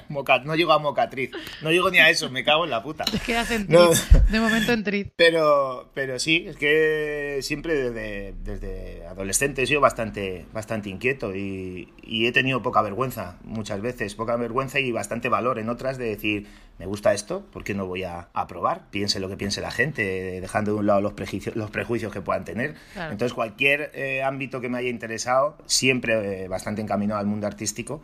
no 0.43 0.55
llego 0.55 0.73
a 0.73 0.79
mocatriz, 0.79 1.31
no 1.61 1.71
llego 1.71 1.89
ni 1.89 1.99
a 1.99 2.09
eso, 2.09 2.29
me 2.29 2.43
cago 2.43 2.65
en 2.65 2.71
la 2.71 2.83
puta. 2.83 3.05
Es 3.11 3.21
que 3.21 3.37
en 3.37 3.67
de 3.67 4.39
momento 4.39 4.73
en 4.73 4.83
triz. 4.83 5.07
Pero, 5.15 5.89
pero 5.93 6.19
sí, 6.19 6.45
es 6.47 6.57
que 6.57 7.39
siempre 7.41 7.75
desde, 7.75 8.33
desde 8.43 9.07
adolescente 9.07 9.63
he 9.63 9.67
sido 9.67 9.79
bastante, 9.79 10.45
bastante 10.53 10.89
inquieto 10.89 11.33
y, 11.33 11.93
y 12.03 12.27
he 12.27 12.31
tenido 12.31 12.61
poca 12.61 12.81
vergüenza 12.81 13.37
muchas 13.43 13.81
veces, 13.81 14.15
poca 14.15 14.35
vergüenza 14.35 14.79
y 14.79 14.91
bastante 14.91 15.29
valor 15.29 15.59
en 15.59 15.69
otras 15.69 15.97
de 15.97 16.05
decir, 16.09 16.47
me 16.79 16.85
gusta 16.85 17.13
esto, 17.13 17.41
¿por 17.51 17.63
qué 17.63 17.73
no 17.73 17.87
voy 17.87 18.03
a, 18.03 18.29
a 18.33 18.47
probar? 18.47 18.89
Piense 18.91 19.19
lo 19.19 19.29
que 19.29 19.37
piense 19.37 19.61
la 19.61 19.71
gente, 19.71 20.39
dejando 20.39 20.73
de 20.73 20.79
un 20.79 20.85
lado 20.85 21.01
los 21.01 21.13
prejuicios, 21.13 21.55
los 21.55 21.71
prejuicios 21.71 22.13
que 22.13 22.21
puedan 22.21 22.45
tener. 22.45 22.75
Entonces, 22.95 23.33
cualquier 23.33 23.91
eh, 23.95 24.21
ámbito 24.23 24.61
que 24.61 24.69
me 24.69 24.77
haya 24.77 24.89
interesado, 24.89 25.57
siempre 25.65 26.43
eh, 26.43 26.47
bastante 26.47 26.81
encaminado 26.81 27.19
al 27.19 27.25
mundo 27.25 27.47
artístico, 27.47 28.01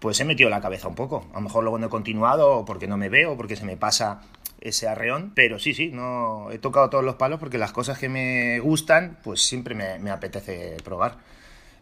pues 0.00 0.20
he 0.20 0.24
metido 0.24 0.50
la 0.50 0.60
cabeza 0.60 0.88
un 0.88 0.94
poco. 0.94 1.26
A 1.32 1.36
lo 1.36 1.40
mejor 1.42 1.64
luego 1.64 1.78
no 1.78 1.86
he 1.86 1.90
continuado, 1.90 2.64
porque 2.66 2.86
no 2.86 2.98
me 2.98 3.08
veo, 3.08 3.36
porque 3.36 3.56
se 3.56 3.64
me 3.64 3.76
pasa 3.76 4.20
ese 4.60 4.86
arreón, 4.86 5.32
pero 5.34 5.58
sí, 5.58 5.72
sí, 5.72 5.90
no 5.90 6.50
he 6.50 6.58
tocado 6.58 6.90
todos 6.90 7.04
los 7.04 7.14
palos 7.14 7.40
porque 7.40 7.56
las 7.56 7.72
cosas 7.72 7.98
que 7.98 8.10
me 8.10 8.60
gustan, 8.60 9.16
pues 9.24 9.40
siempre 9.40 9.74
me, 9.74 9.98
me 9.98 10.10
apetece 10.10 10.76
probar. 10.84 11.16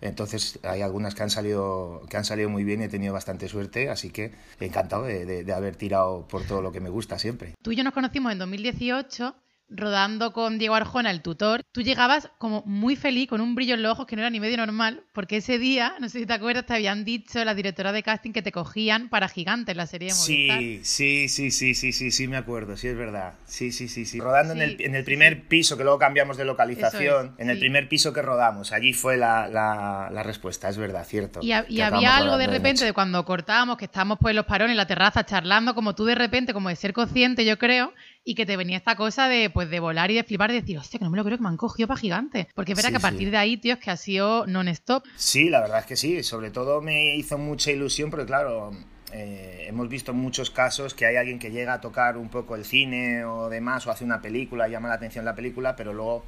Entonces 0.00 0.58
hay 0.62 0.82
algunas 0.82 1.14
que 1.14 1.22
han 1.22 1.30
salido 1.30 2.02
que 2.08 2.16
han 2.16 2.24
salido 2.24 2.48
muy 2.48 2.64
bien 2.64 2.80
y 2.80 2.84
he 2.84 2.88
tenido 2.88 3.12
bastante 3.12 3.48
suerte, 3.48 3.90
así 3.90 4.10
que 4.10 4.32
encantado 4.60 5.04
de, 5.04 5.44
de 5.44 5.52
haber 5.52 5.76
tirado 5.76 6.26
por 6.28 6.44
todo 6.44 6.62
lo 6.62 6.72
que 6.72 6.80
me 6.80 6.90
gusta 6.90 7.18
siempre. 7.18 7.54
Tú 7.62 7.72
y 7.72 7.76
yo 7.76 7.84
nos 7.84 7.94
conocimos 7.94 8.32
en 8.32 8.38
2018 8.38 9.34
rodando 9.70 10.32
con 10.32 10.58
Diego 10.58 10.74
Arjona, 10.74 11.10
el 11.10 11.22
tutor, 11.22 11.62
tú 11.72 11.82
llegabas 11.82 12.30
como 12.38 12.62
muy 12.64 12.96
feliz, 12.96 13.28
con 13.28 13.40
un 13.40 13.54
brillo 13.54 13.74
en 13.74 13.82
los 13.82 13.92
ojos 13.92 14.06
que 14.06 14.16
no 14.16 14.22
era 14.22 14.30
ni 14.30 14.40
medio 14.40 14.56
normal, 14.56 15.02
porque 15.12 15.38
ese 15.38 15.58
día, 15.58 15.94
no 16.00 16.08
sé 16.08 16.20
si 16.20 16.26
te 16.26 16.32
acuerdas, 16.32 16.66
te 16.66 16.74
habían 16.74 17.04
dicho 17.04 17.44
la 17.44 17.54
directora 17.54 17.92
de 17.92 18.02
casting 18.02 18.32
que 18.32 18.42
te 18.42 18.52
cogían 18.52 19.08
para 19.08 19.28
Gigantes, 19.28 19.76
la 19.76 19.86
serie 19.86 20.08
de 20.08 20.14
Movistar. 20.14 20.58
Sí, 20.58 20.80
sí, 20.82 21.28
sí, 21.28 21.50
sí, 21.50 21.74
sí, 21.74 21.92
sí, 21.92 22.10
sí, 22.10 22.28
me 22.28 22.36
acuerdo, 22.36 22.76
sí, 22.76 22.88
es 22.88 22.96
verdad. 22.96 23.34
Sí, 23.44 23.72
sí, 23.72 23.88
sí, 23.88 24.06
sí. 24.06 24.20
Rodando 24.20 24.54
En, 24.54 24.62
el, 24.62 24.80
en, 24.80 24.94
el, 24.94 25.04
primer 25.04 25.46
piso, 25.46 25.76
que 25.76 25.82
luego 25.82 25.98
cambiamos 25.98 26.36
de 26.36 26.44
localización, 26.44 27.34
en 27.38 27.50
el 27.50 27.58
primer 27.58 27.88
piso 27.88 28.12
que 28.12 28.22
rodamos, 28.22 28.72
allí 28.72 28.92
fue 28.92 29.16
la, 29.16 29.48
la, 29.48 30.22
respuesta, 30.22 30.68
es 30.68 30.76
verdad, 30.76 31.04
cierto. 31.06 31.40
Y, 31.42 31.52
había 31.52 32.16
algo 32.16 32.36
de 32.38 32.46
repente 32.46 32.84
de, 32.84 32.92
cuando 32.92 33.24
cortábamos, 33.24 33.76
que 33.76 33.84
estábamos 33.84 34.18
pues 34.20 34.32
en 34.32 34.36
los 34.36 34.46
parones, 34.46 34.72
en 34.72 34.76
la 34.76 34.86
terraza, 34.86 35.24
charlando, 35.24 35.74
como 35.74 35.94
tú 35.94 36.04
de 36.04 36.14
repente, 36.14 36.52
como 36.52 36.68
de 36.68 36.76
ser 36.76 36.92
consciente, 36.92 37.44
yo 37.44 37.58
creo, 37.58 37.92
y 38.28 38.34
que 38.34 38.44
te 38.44 38.58
venía 38.58 38.76
esta 38.76 38.94
cosa 38.94 39.26
de, 39.26 39.48
pues, 39.48 39.70
de 39.70 39.80
volar 39.80 40.10
y 40.10 40.14
de 40.14 40.22
flipar, 40.22 40.50
de 40.50 40.60
decir, 40.60 40.76
hostia, 40.76 40.98
que 40.98 41.04
no 41.06 41.10
me 41.10 41.16
lo 41.16 41.24
creo 41.24 41.38
que 41.38 41.42
me 41.42 41.48
han 41.48 41.56
cogido 41.56 41.88
para 41.88 41.98
gigante. 41.98 42.46
Porque 42.54 42.72
es 42.72 42.76
verdad 42.76 42.90
que 42.90 42.98
a 42.98 43.00
partir 43.00 43.30
de 43.30 43.38
ahí, 43.38 43.56
tío, 43.56 43.72
es 43.72 43.80
que 43.80 43.90
ha 43.90 43.96
sido 43.96 44.46
non-stop. 44.46 45.02
Sí, 45.16 45.48
la 45.48 45.62
verdad 45.62 45.78
es 45.78 45.86
que 45.86 45.96
sí. 45.96 46.22
Sobre 46.22 46.50
todo 46.50 46.82
me 46.82 47.16
hizo 47.16 47.38
mucha 47.38 47.72
ilusión, 47.72 48.10
porque 48.10 48.26
claro, 48.26 48.72
eh, 49.14 49.64
hemos 49.66 49.88
visto 49.88 50.12
muchos 50.12 50.50
casos 50.50 50.92
que 50.92 51.06
hay 51.06 51.16
alguien 51.16 51.38
que 51.38 51.50
llega 51.50 51.72
a 51.72 51.80
tocar 51.80 52.18
un 52.18 52.28
poco 52.28 52.54
el 52.54 52.66
cine 52.66 53.24
o 53.24 53.48
demás, 53.48 53.86
o 53.86 53.90
hace 53.90 54.04
una 54.04 54.20
película, 54.20 54.68
llama 54.68 54.88
la 54.88 54.96
atención 54.96 55.24
la 55.24 55.34
película, 55.34 55.74
pero 55.74 55.94
luego 55.94 56.22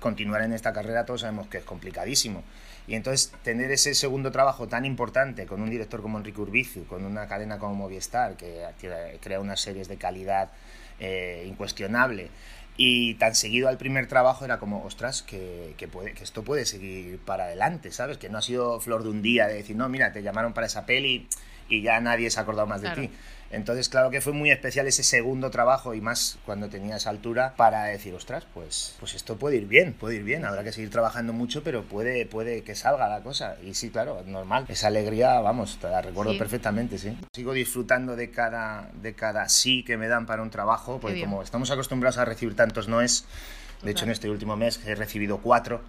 continuar 0.00 0.40
en 0.40 0.54
esta 0.54 0.72
carrera 0.72 1.04
todos 1.04 1.20
sabemos 1.20 1.48
que 1.48 1.58
es 1.58 1.64
complicadísimo. 1.64 2.42
Y 2.86 2.94
entonces 2.94 3.32
tener 3.42 3.70
ese 3.70 3.94
segundo 3.94 4.32
trabajo 4.32 4.66
tan 4.66 4.86
importante 4.86 5.44
con 5.44 5.60
un 5.60 5.68
director 5.68 6.00
como 6.00 6.16
Enrique 6.16 6.40
Urbizu, 6.40 6.86
con 6.86 7.04
una 7.04 7.26
cadena 7.26 7.58
como 7.58 7.74
Movistar, 7.74 8.38
que 8.38 8.64
crea 9.20 9.40
unas 9.40 9.60
series 9.60 9.88
de 9.88 9.98
calidad 9.98 10.50
eh, 11.04 11.44
incuestionable 11.46 12.30
Y 12.76 13.14
tan 13.14 13.34
seguido 13.34 13.68
al 13.68 13.78
primer 13.78 14.08
trabajo 14.08 14.44
era 14.44 14.58
como, 14.58 14.82
ostras, 14.84 15.22
que, 15.22 15.74
que, 15.76 15.88
esto 16.22 16.42
puede 16.42 16.64
seguir 16.64 17.18
para 17.18 17.44
adelante, 17.44 17.92
¿sabes? 17.92 18.18
Que 18.18 18.28
no 18.28 18.38
ha 18.38 18.42
sido 18.42 18.80
flor 18.80 19.04
de 19.04 19.10
un 19.10 19.22
día 19.22 19.46
de 19.46 19.54
decir, 19.54 19.76
no, 19.76 19.88
mira, 19.88 20.12
te 20.12 20.22
llamaron 20.22 20.54
para 20.54 20.66
esa 20.66 20.86
peli 20.86 21.28
y 21.68 21.82
ya 21.82 22.00
nadie 22.00 22.30
se 22.30 22.38
ha 22.38 22.42
acordado 22.42 22.66
más 22.66 22.80
Claro. 22.80 23.00
de 23.02 23.08
ti. 23.08 23.14
Entonces, 23.50 23.88
claro 23.88 24.10
que 24.10 24.20
fue 24.20 24.32
muy 24.32 24.50
especial 24.50 24.88
ese 24.88 25.04
segundo 25.04 25.48
trabajo 25.50 25.94
y 25.94 26.00
más 26.00 26.38
cuando 26.44 26.68
tenía 26.68 26.96
esa 26.96 27.10
altura 27.10 27.54
para 27.56 27.84
decir, 27.84 28.12
ostras, 28.12 28.44
pues, 28.52 28.96
pues 28.98 29.14
esto 29.14 29.36
puede 29.36 29.56
ir 29.56 29.66
bien, 29.68 29.92
puede 29.92 30.16
ir 30.16 30.24
bien, 30.24 30.44
habrá 30.44 30.64
que 30.64 30.72
seguir 30.72 30.90
trabajando 30.90 31.32
mucho, 31.32 31.62
pero 31.62 31.84
puede, 31.84 32.26
puede 32.26 32.62
que 32.64 32.74
salga 32.74 33.06
la 33.08 33.20
cosa. 33.22 33.56
Y 33.62 33.74
sí, 33.74 33.90
claro, 33.90 34.24
normal. 34.26 34.64
Esa 34.68 34.88
alegría, 34.88 35.38
vamos, 35.40 35.78
te 35.80 35.88
la 35.88 36.02
recuerdo 36.02 36.32
Sí. 36.32 36.38
perfectamente, 36.38 36.98
sí. 36.98 37.16
Sigo 37.32 37.52
disfrutando 37.52 38.16
de 38.16 38.30
cada, 38.32 38.90
de 39.00 39.14
cada 39.14 39.48
sí 39.48 39.84
que 39.84 39.96
me 39.98 40.08
dan 40.08 40.26
para 40.26 40.42
un 40.42 40.50
trabajo, 40.50 40.98
porque 40.98 41.20
como 41.20 41.40
estamos 41.42 41.70
acostumbrados 41.70 42.18
a 42.18 42.24
recibir 42.24 42.56
tantos 42.56 42.88
noes, 42.88 43.24
de 43.82 43.92
hecho 43.92 44.04
en 44.04 44.10
este 44.10 44.28
último 44.30 44.56
mes 44.56 44.80
he 44.84 44.96
recibido 44.96 45.38
cuatro, 45.38 45.80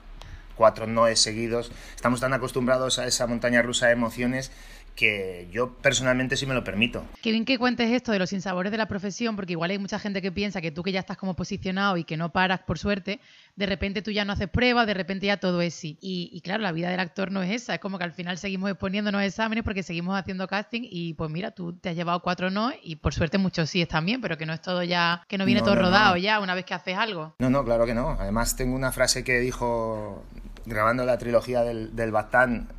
cuatro 0.56 0.86
noes 0.86 1.20
seguidos, 1.20 1.72
estamos 1.96 2.20
tan 2.22 2.32
acostumbrados 2.34 3.00
a 3.00 3.08
esa 3.08 3.26
montaña 3.26 3.64
rusa 3.64 3.88
de 3.88 3.94
emociones 3.94 4.52
que 4.96 5.48
yo 5.52 5.74
personalmente 5.78 6.38
sí 6.38 6.46
me 6.46 6.54
lo 6.54 6.64
permito. 6.64 7.04
Qué 7.22 7.32
bien 7.32 7.44
que 7.46 7.58
cuentes 7.60 7.92
esto 7.92 8.12
de 8.12 8.20
los 8.20 8.30
sinsabores 8.30 8.72
de 8.72 8.78
la 8.78 8.88
profesión, 8.88 9.36
porque 9.36 9.52
igual 9.54 9.72
hay 9.72 9.78
mucha 9.78 10.00
gente 10.00 10.22
que 10.22 10.32
piensa 10.32 10.62
que 10.62 10.72
tú 10.72 10.84
que 10.84 10.92
ya 10.92 11.02
estás 11.02 11.18
como 11.18 11.36
posicionado 11.36 11.98
y 11.98 12.04
que 12.06 12.16
no 12.18 12.30
paras 12.32 12.62
por 12.62 12.80
suerte, 12.80 13.20
de 13.56 13.66
repente 13.66 14.02
tú 14.02 14.12
ya 14.12 14.24
no 14.26 14.34
haces 14.34 14.48
pruebas, 14.50 14.88
de 14.88 14.94
repente 14.94 15.26
ya 15.28 15.38
todo 15.38 15.62
es 15.62 15.74
sí. 15.74 15.98
Y, 16.02 16.30
y 16.32 16.42
claro, 16.42 16.64
la 16.64 16.72
vida 16.72 16.90
del 16.90 17.00
actor 17.00 17.32
no 17.32 17.44
es 17.44 17.52
esa, 17.52 17.76
es 17.76 17.80
como 17.82 17.98
que 17.98 18.06
al 18.06 18.14
final 18.14 18.38
seguimos 18.38 18.70
exponiéndonos 18.72 19.20
a 19.22 19.26
exámenes 19.26 19.64
porque 19.64 19.84
seguimos 19.84 20.18
haciendo 20.18 20.48
casting 20.48 20.82
y 20.90 21.14
pues 21.14 21.30
mira, 21.30 21.52
tú 21.52 21.74
te 21.74 21.90
has 21.90 21.96
llevado 21.96 22.22
cuatro 22.22 22.50
no 22.50 22.72
y 22.82 22.96
por 22.96 23.14
suerte 23.14 23.38
muchos 23.38 23.70
sí 23.70 23.86
también, 23.86 24.22
pero 24.22 24.38
que 24.38 24.46
no 24.46 24.54
es 24.54 24.62
todo 24.62 24.82
ya, 24.84 25.24
que 25.28 25.38
no 25.38 25.46
viene 25.46 25.60
No, 25.62 25.66
todo 25.66 25.76
no, 25.76 25.82
no. 25.82 25.88
rodado 25.88 26.16
ya 26.18 26.40
una 26.40 26.56
vez 26.56 26.66
que 26.66 26.74
haces 26.74 26.96
algo. 26.98 27.36
No, 27.40 27.50
no, 27.50 27.64
claro 27.66 27.86
que 27.86 27.94
no. 27.94 28.12
Además 28.20 28.56
tengo 28.56 28.76
una 28.76 28.92
frase 28.92 29.24
que 29.24 29.40
dijo 29.40 30.24
grabando 30.66 31.06
la 31.06 31.18
trilogía 31.18 31.64
del, 31.64 31.96
del 31.96 32.14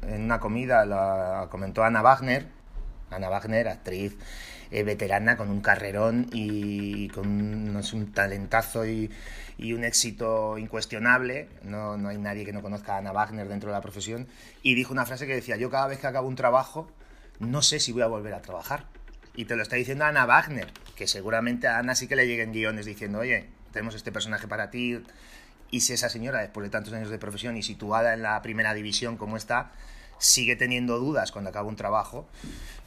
en 0.03 0.23
una 0.23 0.41
comida, 0.41 0.85
la 0.87 1.49
comentó 1.51 1.85
Ana 1.85 2.03
Wagner. 2.03 2.47
Ana 3.11 3.29
Wagner, 3.29 3.69
actriz 3.69 4.17
eh, 4.71 4.83
veterana 4.83 5.37
con 5.37 5.49
un 5.51 5.61
carrerón 5.61 6.29
y 6.33 7.09
con 7.11 7.29
un, 7.29 7.73
no 7.73 7.83
sé, 7.83 7.97
un 7.97 8.13
talentazo 8.13 8.85
y, 8.87 9.11
y 9.59 9.73
un 9.73 9.85
éxito 9.85 10.59
incuestionable. 10.59 11.49
No, 11.63 11.97
no 11.97 12.09
hay 12.09 12.19
nadie 12.19 12.45
que 12.45 12.53
no 12.53 12.63
conozca 12.63 12.95
a 12.95 12.99
Ana 12.99 13.13
Wagner 13.13 13.49
dentro 13.49 13.71
de 13.71 13.75
la 13.75 13.81
profesión. 13.81 14.27
Y 14.63 14.75
dijo 14.75 14.93
una 14.93 15.07
frase 15.07 15.27
que 15.27 15.35
decía, 15.35 15.57
yo 15.57 15.71
cada 15.71 15.87
vez 15.87 15.99
que 16.01 16.07
acabo 16.09 16.29
un 16.29 16.37
trabajo, 16.37 16.91
no 17.39 17.63
sé 17.63 17.79
si 17.79 17.93
voy 17.93 18.03
a 18.03 18.07
volver 18.09 18.35
a 18.35 18.43
trabajar. 18.43 18.87
Y 19.37 19.45
te 19.45 19.55
lo 19.55 19.63
está 19.63 19.77
diciendo 19.77 20.05
Ana 20.05 20.27
Wagner, 20.27 20.73
que 20.97 21.07
seguramente 21.07 21.69
a 21.69 21.79
Ana 21.79 21.95
sí 21.95 22.09
que 22.09 22.17
le 22.17 22.27
lleguen 22.27 22.53
guiones 22.53 22.87
diciendo, 22.87 23.19
oye, 23.19 23.49
tenemos 23.71 23.95
este 23.95 24.11
personaje 24.11 24.49
para 24.49 24.71
ti. 24.71 25.03
Y 25.71 25.81
si 25.81 25.93
esa 25.93 26.09
señora, 26.09 26.41
después 26.41 26.65
de 26.65 26.71
tantos 26.71 26.93
años 26.93 27.11
de 27.11 27.19
profesión 27.19 27.57
y 27.57 27.63
situada 27.63 28.15
en 28.15 28.23
la 28.23 28.41
primera 28.43 28.75
división 28.75 29.17
como 29.17 29.37
está, 29.37 29.73
sigue 30.19 30.57
teniendo 30.57 30.99
dudas 30.99 31.33
cuando 31.33 31.51
acaba 31.51 31.69
un 31.69 31.77
trabajo, 31.77 32.27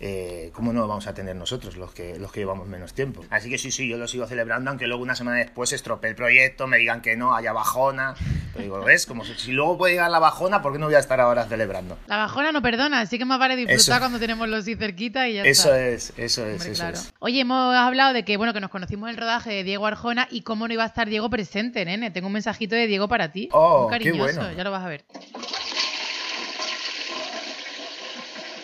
eh, 0.02 0.52
¿cómo 0.54 0.72
no 0.72 0.80
lo 0.82 0.88
vamos 0.88 1.08
a 1.08 1.14
tener 1.14 1.36
nosotros, 1.36 1.76
los 1.76 1.92
que, 1.94 2.18
los 2.18 2.32
que 2.32 2.40
llevamos 2.40 2.68
menos 2.68 2.94
tiempo? 2.94 3.24
Así 3.30 3.50
que 3.50 3.58
sí, 3.58 3.70
sí, 3.72 3.88
yo 3.88 3.98
lo 3.98 4.08
sigo 4.08 4.26
celebrando, 4.28 4.70
aunque 4.70 4.88
luego 4.88 5.04
una 5.04 5.16
semana 5.16 5.38
después 5.38 5.74
estropee 5.74 6.10
el 6.12 6.16
proyecto, 6.16 6.68
me 6.68 6.78
digan 6.78 7.02
que 7.02 7.18
no, 7.18 7.36
haya 7.36 7.52
bajona. 7.52 8.16
Pero 8.54 8.64
digo, 8.64 8.80
¿ves? 8.82 9.06
Como 9.06 9.26
si, 9.26 9.34
si 9.36 9.52
luego 9.52 9.78
puede 9.78 9.94
llegar 9.94 10.10
la 10.10 10.20
bajona, 10.20 10.62
¿por 10.62 10.72
qué 10.74 10.80
no 10.80 10.86
voy 10.88 10.96
a 10.96 11.00
estar 11.00 11.20
ahora 11.20 11.46
celebrando? 11.46 11.98
La 12.08 12.18
bajona 12.18 12.52
no 12.52 12.62
perdona, 12.62 13.02
así 13.02 13.18
que 13.18 13.26
más 13.26 13.40
vale 13.40 13.56
disfrutar 13.56 13.80
Eso. 13.80 14.00
cuando 14.00 14.20
tenemos 14.20 14.48
los 14.48 14.66
sí 14.66 14.76
cerquita 14.76 15.28
y 15.28 15.36
ya 15.36 15.44
Eso 15.44 15.74
está. 15.74 15.88
es, 15.88 16.14
eso 16.18 16.46
es, 16.46 16.66
eso 16.66 16.82
claro. 16.82 16.98
es. 16.98 17.14
Oye, 17.20 17.42
hemos 17.42 17.76
hablado 17.76 18.14
de 18.14 18.24
que 18.24 18.38
bueno 18.38 18.54
que 18.54 18.62
nos 18.62 18.72
conocimos 18.72 19.10
en 19.10 19.16
el 19.16 19.22
rodaje 19.22 19.52
de 19.52 19.64
Diego 19.64 19.86
Arjona 19.86 20.28
y 20.32 20.42
cómo 20.42 20.68
no 20.68 20.74
iba 20.74 20.84
a 20.84 20.88
estar 20.88 21.10
Diego 21.10 21.30
presente, 21.30 21.84
nene. 21.86 22.10
Tengo 22.10 22.28
un 22.28 22.34
mensajito 22.34 22.76
de 22.76 22.88
Diego 22.88 23.08
para 23.08 23.32
ti. 23.32 23.50
Oh, 23.52 23.90
Muy 23.90 23.98
qué 24.00 24.06
cariñoso, 24.06 24.40
bueno. 24.42 24.58
ya 24.58 24.64
lo 24.64 24.72
vas 24.72 24.84
a 24.86 24.88
ver. 24.88 25.06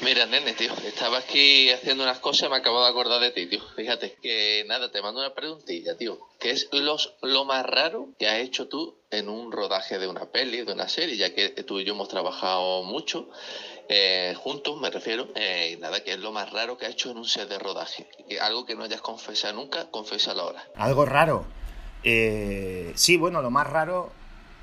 Mira, 0.05 0.27
nene, 0.27 0.53
tío, 0.53 0.71
estaba 0.85 1.17
aquí 1.17 1.71
haciendo 1.71 2.03
unas 2.03 2.19
cosas 2.19 2.47
y 2.47 2.51
me 2.51 2.57
acabo 2.57 2.79
de 2.83 2.89
acordar 2.89 3.19
de 3.19 3.31
ti, 3.31 3.47
tío. 3.47 3.59
Fíjate, 3.75 4.15
que 4.21 4.63
nada, 4.67 4.91
te 4.91 5.01
mando 5.01 5.19
una 5.19 5.33
preguntilla, 5.33 5.97
tío. 5.97 6.19
¿Qué 6.39 6.51
es 6.51 6.69
lo 7.23 7.45
más 7.45 7.65
raro 7.65 8.09
que 8.19 8.27
has 8.27 8.37
hecho 8.37 8.67
tú 8.67 8.99
en 9.09 9.29
un 9.29 9.51
rodaje 9.51 9.97
de 9.97 10.07
una 10.07 10.27
peli, 10.27 10.63
de 10.63 10.73
una 10.73 10.87
serie? 10.87 11.17
Ya 11.17 11.33
que 11.33 11.49
tú 11.63 11.79
y 11.79 11.85
yo 11.85 11.95
hemos 11.95 12.07
trabajado 12.07 12.83
mucho 12.83 13.29
eh, 13.89 14.35
juntos, 14.37 14.79
me 14.79 14.91
refiero. 14.91 15.27
Eh, 15.33 15.75
nada, 15.81 16.03
¿qué 16.03 16.11
es 16.11 16.19
lo 16.19 16.31
más 16.31 16.53
raro 16.53 16.77
que 16.77 16.85
has 16.85 16.91
hecho 16.91 17.09
en 17.09 17.17
un 17.17 17.25
set 17.25 17.49
de 17.49 17.57
rodaje? 17.57 18.07
Algo 18.41 18.63
que 18.63 18.75
no 18.75 18.83
hayas 18.83 19.01
confesado 19.01 19.55
nunca, 19.55 19.89
confiésalo 19.89 20.43
ahora. 20.43 20.63
Algo 20.75 21.05
raro. 21.05 21.47
Eh, 22.03 22.93
sí, 22.93 23.17
bueno, 23.17 23.41
lo 23.41 23.49
más 23.49 23.65
raro, 23.65 24.11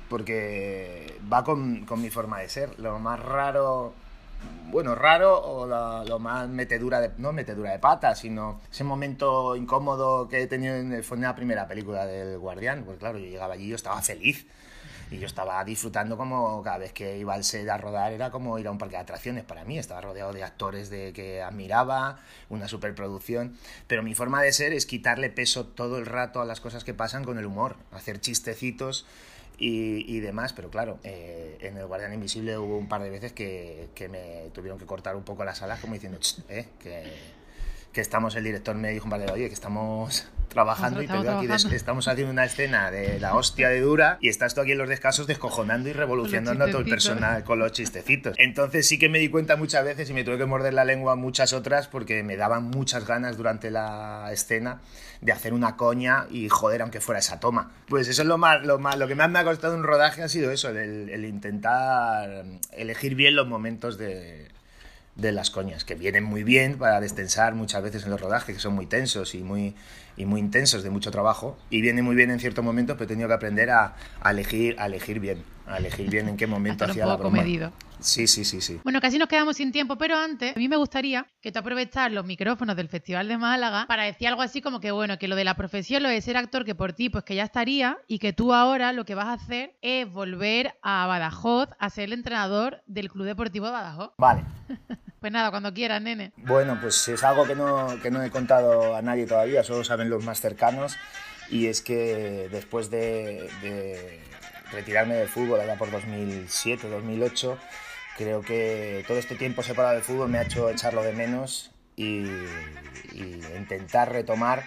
porque 0.09 1.19
va 1.31 1.43
con, 1.43 1.85
con 1.85 2.01
mi 2.01 2.09
forma 2.09 2.39
de 2.39 2.47
ser. 2.47 2.79
Lo 2.79 2.97
más 2.99 3.19
raro, 3.19 3.93
bueno, 4.71 4.95
raro 4.95 5.39
o 5.39 5.67
la- 5.67 6.03
lo 6.05 6.17
más 6.19 6.49
metedura 6.49 6.99
de, 6.99 7.11
no 7.17 7.31
metedura 7.31 7.71
de 7.71 7.79
pata, 7.79 8.15
sino 8.15 8.59
ese 8.71 8.83
momento 8.83 9.55
incómodo 9.55 10.27
que 10.27 10.41
he 10.41 10.47
tenido 10.47 10.75
en, 10.75 11.03
fue 11.03 11.17
en 11.17 11.23
la 11.23 11.35
primera 11.35 11.67
película 11.67 12.05
del 12.05 12.37
Guardián. 12.39 12.83
Pues 12.83 12.97
claro, 12.97 13.19
yo 13.19 13.25
llegaba 13.25 13.53
allí 13.53 13.65
y 13.65 13.69
yo 13.69 13.75
estaba 13.75 14.01
feliz. 14.01 14.47
Y 15.11 15.19
yo 15.19 15.27
estaba 15.27 15.63
disfrutando 15.63 16.17
como 16.17 16.63
cada 16.63 16.79
vez 16.79 16.91
que 16.91 17.19
iba 17.19 17.35
al 17.35 17.43
set 17.43 17.69
a 17.69 17.77
rodar 17.77 18.13
era 18.13 18.31
como 18.31 18.57
ir 18.57 18.65
a 18.67 18.71
un 18.71 18.79
parque 18.79 18.95
de 18.95 19.01
atracciones 19.01 19.43
para 19.43 19.63
mí. 19.63 19.77
Estaba 19.77 20.01
rodeado 20.01 20.33
de 20.33 20.43
actores 20.43 20.89
de 20.89 21.13
que 21.13 21.43
admiraba, 21.43 22.17
una 22.49 22.67
superproducción. 22.67 23.55
Pero 23.85 24.01
mi 24.01 24.15
forma 24.15 24.41
de 24.41 24.51
ser 24.53 24.73
es 24.73 24.87
quitarle 24.87 25.29
peso 25.29 25.67
todo 25.67 25.99
el 25.99 26.07
rato 26.07 26.41
a 26.41 26.45
las 26.45 26.61
cosas 26.61 26.83
que 26.83 26.95
pasan 26.95 27.25
con 27.25 27.37
el 27.37 27.45
humor, 27.45 27.75
hacer 27.91 28.19
chistecitos 28.21 29.05
y, 29.57 30.05
y 30.15 30.19
demás. 30.19 30.53
Pero 30.53 30.69
claro, 30.69 30.99
eh, 31.03 31.57
en 31.61 31.77
El 31.77 31.85
Guardián 31.87 32.13
Invisible 32.13 32.57
hubo 32.57 32.77
un 32.77 32.87
par 32.87 33.01
de 33.03 33.09
veces 33.09 33.31
que, 33.33 33.89
que 33.95 34.09
me 34.09 34.49
tuvieron 34.53 34.79
que 34.79 34.85
cortar 34.85 35.15
un 35.15 35.23
poco 35.23 35.43
las 35.45 35.61
alas 35.61 35.79
como 35.79 35.93
diciendo, 35.93 36.19
"Ch, 36.19 36.39
eh, 36.49 36.65
que, 36.79 37.03
que 37.91 38.01
estamos, 38.01 38.35
el 38.35 38.43
director 38.43 38.75
me 38.75 38.89
dijo 38.91 39.05
un 39.05 39.11
par 39.11 39.19
de 39.25 39.31
oye, 39.31 39.47
que 39.47 39.53
estamos 39.53 40.27
trabajando 40.53 41.01
y 41.01 41.07
te 41.07 41.13
veo 41.23 41.37
aquí, 41.37 41.47
des- 41.47 41.65
estamos 41.73 42.07
haciendo 42.07 42.31
una 42.31 42.45
escena 42.45 42.91
de 42.91 43.19
la 43.19 43.35
hostia 43.35 43.69
de 43.69 43.81
dura 43.81 44.17
y 44.21 44.29
estás 44.29 44.55
tú 44.55 44.61
aquí 44.61 44.71
en 44.71 44.77
los 44.77 44.87
descansos 44.87 45.27
descojonando 45.27 45.89
y 45.89 45.93
revolucionando 45.93 46.63
a 46.63 46.67
todo 46.71 46.81
el 46.81 46.85
personal 46.89 47.43
con 47.43 47.59
los 47.59 47.71
chistecitos. 47.73 48.35
Entonces 48.39 48.87
sí 48.87 48.97
que 48.97 49.09
me 49.09 49.19
di 49.19 49.29
cuenta 49.29 49.55
muchas 49.57 49.83
veces 49.83 50.09
y 50.09 50.13
me 50.13 50.23
tuve 50.23 50.37
que 50.37 50.45
morder 50.45 50.73
la 50.73 50.85
lengua 50.85 51.15
muchas 51.15 51.51
otras 51.53 51.87
porque 51.87 52.23
me 52.23 52.37
daban 52.37 52.63
muchas 52.63 53.05
ganas 53.05 53.35
durante 53.37 53.71
la 53.71 54.29
escena 54.31 54.79
de 55.21 55.31
hacer 55.31 55.53
una 55.53 55.75
coña 55.77 56.25
y 56.29 56.49
joder 56.49 56.81
aunque 56.81 56.99
fuera 57.01 57.19
esa 57.19 57.39
toma. 57.39 57.71
Pues 57.87 58.07
eso 58.07 58.21
es 58.21 58.27
lo 58.27 58.37
más, 58.37 58.63
lo 58.65 58.77
más, 58.79 58.97
lo 58.97 59.07
que 59.07 59.15
más 59.15 59.29
me 59.29 59.39
ha 59.39 59.43
costado 59.43 59.75
un 59.75 59.83
rodaje 59.83 60.21
ha 60.21 60.27
sido 60.29 60.51
eso, 60.51 60.69
el, 60.69 61.09
el 61.09 61.25
intentar 61.25 62.45
elegir 62.71 63.15
bien 63.15 63.35
los 63.35 63.47
momentos 63.47 63.97
de, 63.97 64.49
de 65.15 65.31
las 65.31 65.49
coñas, 65.49 65.85
que 65.85 65.95
vienen 65.95 66.23
muy 66.23 66.43
bien 66.43 66.77
para 66.77 66.99
destensar 66.99 67.53
muchas 67.55 67.83
veces 67.83 68.03
en 68.03 68.09
los 68.11 68.19
rodajes, 68.19 68.55
que 68.55 68.61
son 68.61 68.73
muy 68.73 68.85
tensos 68.85 69.33
y 69.35 69.43
muy, 69.43 69.75
y 70.17 70.25
muy 70.25 70.39
intensos 70.39 70.83
de 70.83 70.89
mucho 70.89 71.11
trabajo, 71.11 71.57
y 71.69 71.81
viene 71.81 72.01
muy 72.01 72.15
bien 72.15 72.31
en 72.31 72.39
ciertos 72.39 72.63
momentos, 72.63 72.95
pero 72.95 73.05
he 73.05 73.07
tenido 73.07 73.27
que 73.27 73.35
aprender 73.35 73.69
a, 73.69 73.95
a 74.21 74.31
elegir, 74.31 74.75
a 74.79 74.85
elegir 74.85 75.19
bien, 75.19 75.43
a 75.67 75.77
elegir 75.77 76.09
bien 76.09 76.29
en 76.29 76.37
qué 76.37 76.47
momento 76.47 76.85
hacía 76.85 77.05
la 77.05 77.15
broma. 77.15 77.41
medido. 77.41 77.71
Sí, 77.99 78.27
sí, 78.27 78.43
sí, 78.43 78.59
sí. 78.59 78.81
Bueno, 78.83 78.99
casi 78.99 79.17
nos 79.17 79.29
quedamos 79.29 79.55
sin 79.55 79.71
tiempo, 79.71 79.97
pero 79.97 80.17
antes, 80.17 80.55
a 80.55 80.59
mí 80.59 80.67
me 80.67 80.75
gustaría 80.75 81.25
que 81.39 81.53
tú 81.53 81.59
aprovechar 81.59 82.11
los 82.11 82.25
micrófonos 82.25 82.75
del 82.75 82.89
Festival 82.89 83.29
de 83.29 83.37
Málaga 83.37 83.85
para 83.87 84.03
decir 84.03 84.27
algo 84.27 84.41
así 84.41 84.61
como 84.61 84.81
que, 84.81 84.91
bueno, 84.91 85.17
que 85.17 85.29
lo 85.29 85.37
de 85.37 85.45
la 85.45 85.55
profesión, 85.55 86.03
lo 86.03 86.09
de 86.09 86.19
ser 86.19 86.35
actor, 86.35 86.65
que 86.65 86.75
por 86.75 86.91
ti, 86.91 87.09
pues 87.09 87.23
que 87.23 87.35
ya 87.35 87.43
estaría, 87.43 87.97
y 88.07 88.19
que 88.19 88.33
tú 88.33 88.53
ahora 88.53 88.91
lo 88.91 89.05
que 89.05 89.15
vas 89.15 89.27
a 89.27 89.33
hacer 89.33 89.77
es 89.81 90.11
volver 90.11 90.73
a 90.81 91.07
Badajoz 91.07 91.69
a 91.79 91.89
ser 91.89 92.05
el 92.05 92.13
entrenador 92.13 92.83
del 92.87 93.09
Club 93.09 93.25
Deportivo 93.25 93.67
de 93.67 93.71
Badajoz. 93.71 94.11
Vale. 94.17 94.43
Pues 95.23 95.31
nada, 95.31 95.51
cuando 95.51 95.73
quieras, 95.73 96.01
nene. 96.01 96.33
Bueno, 96.35 96.77
pues 96.81 97.07
es 97.07 97.23
algo 97.23 97.47
que 97.47 97.55
no, 97.55 97.97
que 98.01 98.11
no 98.11 98.21
he 98.21 98.29
contado 98.29 98.93
a 98.93 99.01
nadie 99.01 99.25
todavía, 99.25 99.63
solo 99.63 99.85
saben 99.85 100.09
los 100.09 100.21
más 100.21 100.41
cercanos, 100.41 100.97
y 101.49 101.67
es 101.67 101.81
que 101.81 102.49
después 102.51 102.89
de, 102.89 103.49
de 103.61 104.19
retirarme 104.73 105.15
del 105.15 105.29
fútbol 105.29 105.61
allá 105.61 105.77
por 105.77 105.89
2007, 105.91 106.89
2008, 106.89 107.57
creo 108.17 108.41
que 108.41 109.05
todo 109.07 109.17
este 109.17 109.35
tiempo 109.35 109.63
separado 109.63 109.93
del 109.93 110.03
fútbol 110.03 110.27
me 110.27 110.39
ha 110.39 110.41
hecho 110.41 110.69
echarlo 110.69 111.03
de 111.03 111.13
menos 111.13 111.71
y, 111.95 112.25
y 113.13 113.41
intentar 113.57 114.11
retomar 114.11 114.65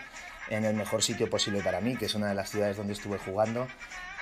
en 0.49 0.65
el 0.65 0.75
mejor 0.75 1.03
sitio 1.03 1.29
posible 1.29 1.61
para 1.61 1.83
mí, 1.83 1.97
que 1.97 2.07
es 2.07 2.15
una 2.15 2.29
de 2.29 2.35
las 2.35 2.49
ciudades 2.49 2.79
donde 2.79 2.95
estuve 2.95 3.19
jugando, 3.19 3.69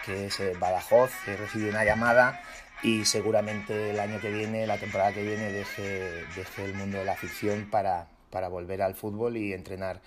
que 0.04 0.26
es 0.26 0.40
eh, 0.40 0.54
Badajoz. 0.58 1.12
He 1.28 1.36
recibido 1.36 1.70
una 1.70 1.84
llamada 1.84 2.42
y 2.84 3.06
seguramente 3.06 3.90
el 3.90 3.98
año 3.98 4.20
que 4.20 4.30
viene, 4.30 4.66
la 4.66 4.76
temporada 4.76 5.12
que 5.12 5.22
viene, 5.22 5.50
deje, 5.50 6.24
deje 6.36 6.64
el 6.64 6.74
mundo 6.74 6.98
de 6.98 7.06
la 7.06 7.16
ficción 7.16 7.68
para, 7.70 8.08
para 8.30 8.48
volver 8.48 8.82
al 8.82 8.94
fútbol 8.94 9.38
y 9.38 9.54
entrenar 9.54 10.02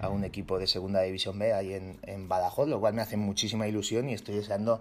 a 0.00 0.08
un 0.08 0.24
equipo 0.24 0.58
de 0.58 0.66
Segunda 0.66 1.02
División 1.02 1.38
B 1.38 1.52
ahí 1.52 1.74
en, 1.74 1.98
en 2.04 2.28
Badajoz, 2.28 2.68
lo 2.68 2.80
cual 2.80 2.94
me 2.94 3.02
hace 3.02 3.18
muchísima 3.18 3.68
ilusión 3.68 4.08
y 4.08 4.14
estoy 4.14 4.36
deseando 4.36 4.80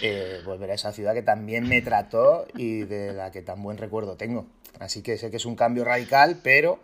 eh, 0.00 0.42
volver 0.44 0.70
a 0.70 0.74
esa 0.74 0.92
ciudad 0.92 1.12
que 1.12 1.22
también 1.22 1.68
me 1.68 1.82
trató 1.82 2.46
y 2.54 2.82
de 2.82 3.12
la 3.12 3.32
que 3.32 3.42
tan 3.42 3.60
buen 3.64 3.78
recuerdo 3.78 4.16
tengo. 4.16 4.46
Así 4.78 5.02
que 5.02 5.18
sé 5.18 5.30
que 5.32 5.38
es 5.38 5.44
un 5.44 5.56
cambio 5.56 5.84
radical, 5.84 6.38
pero 6.42 6.78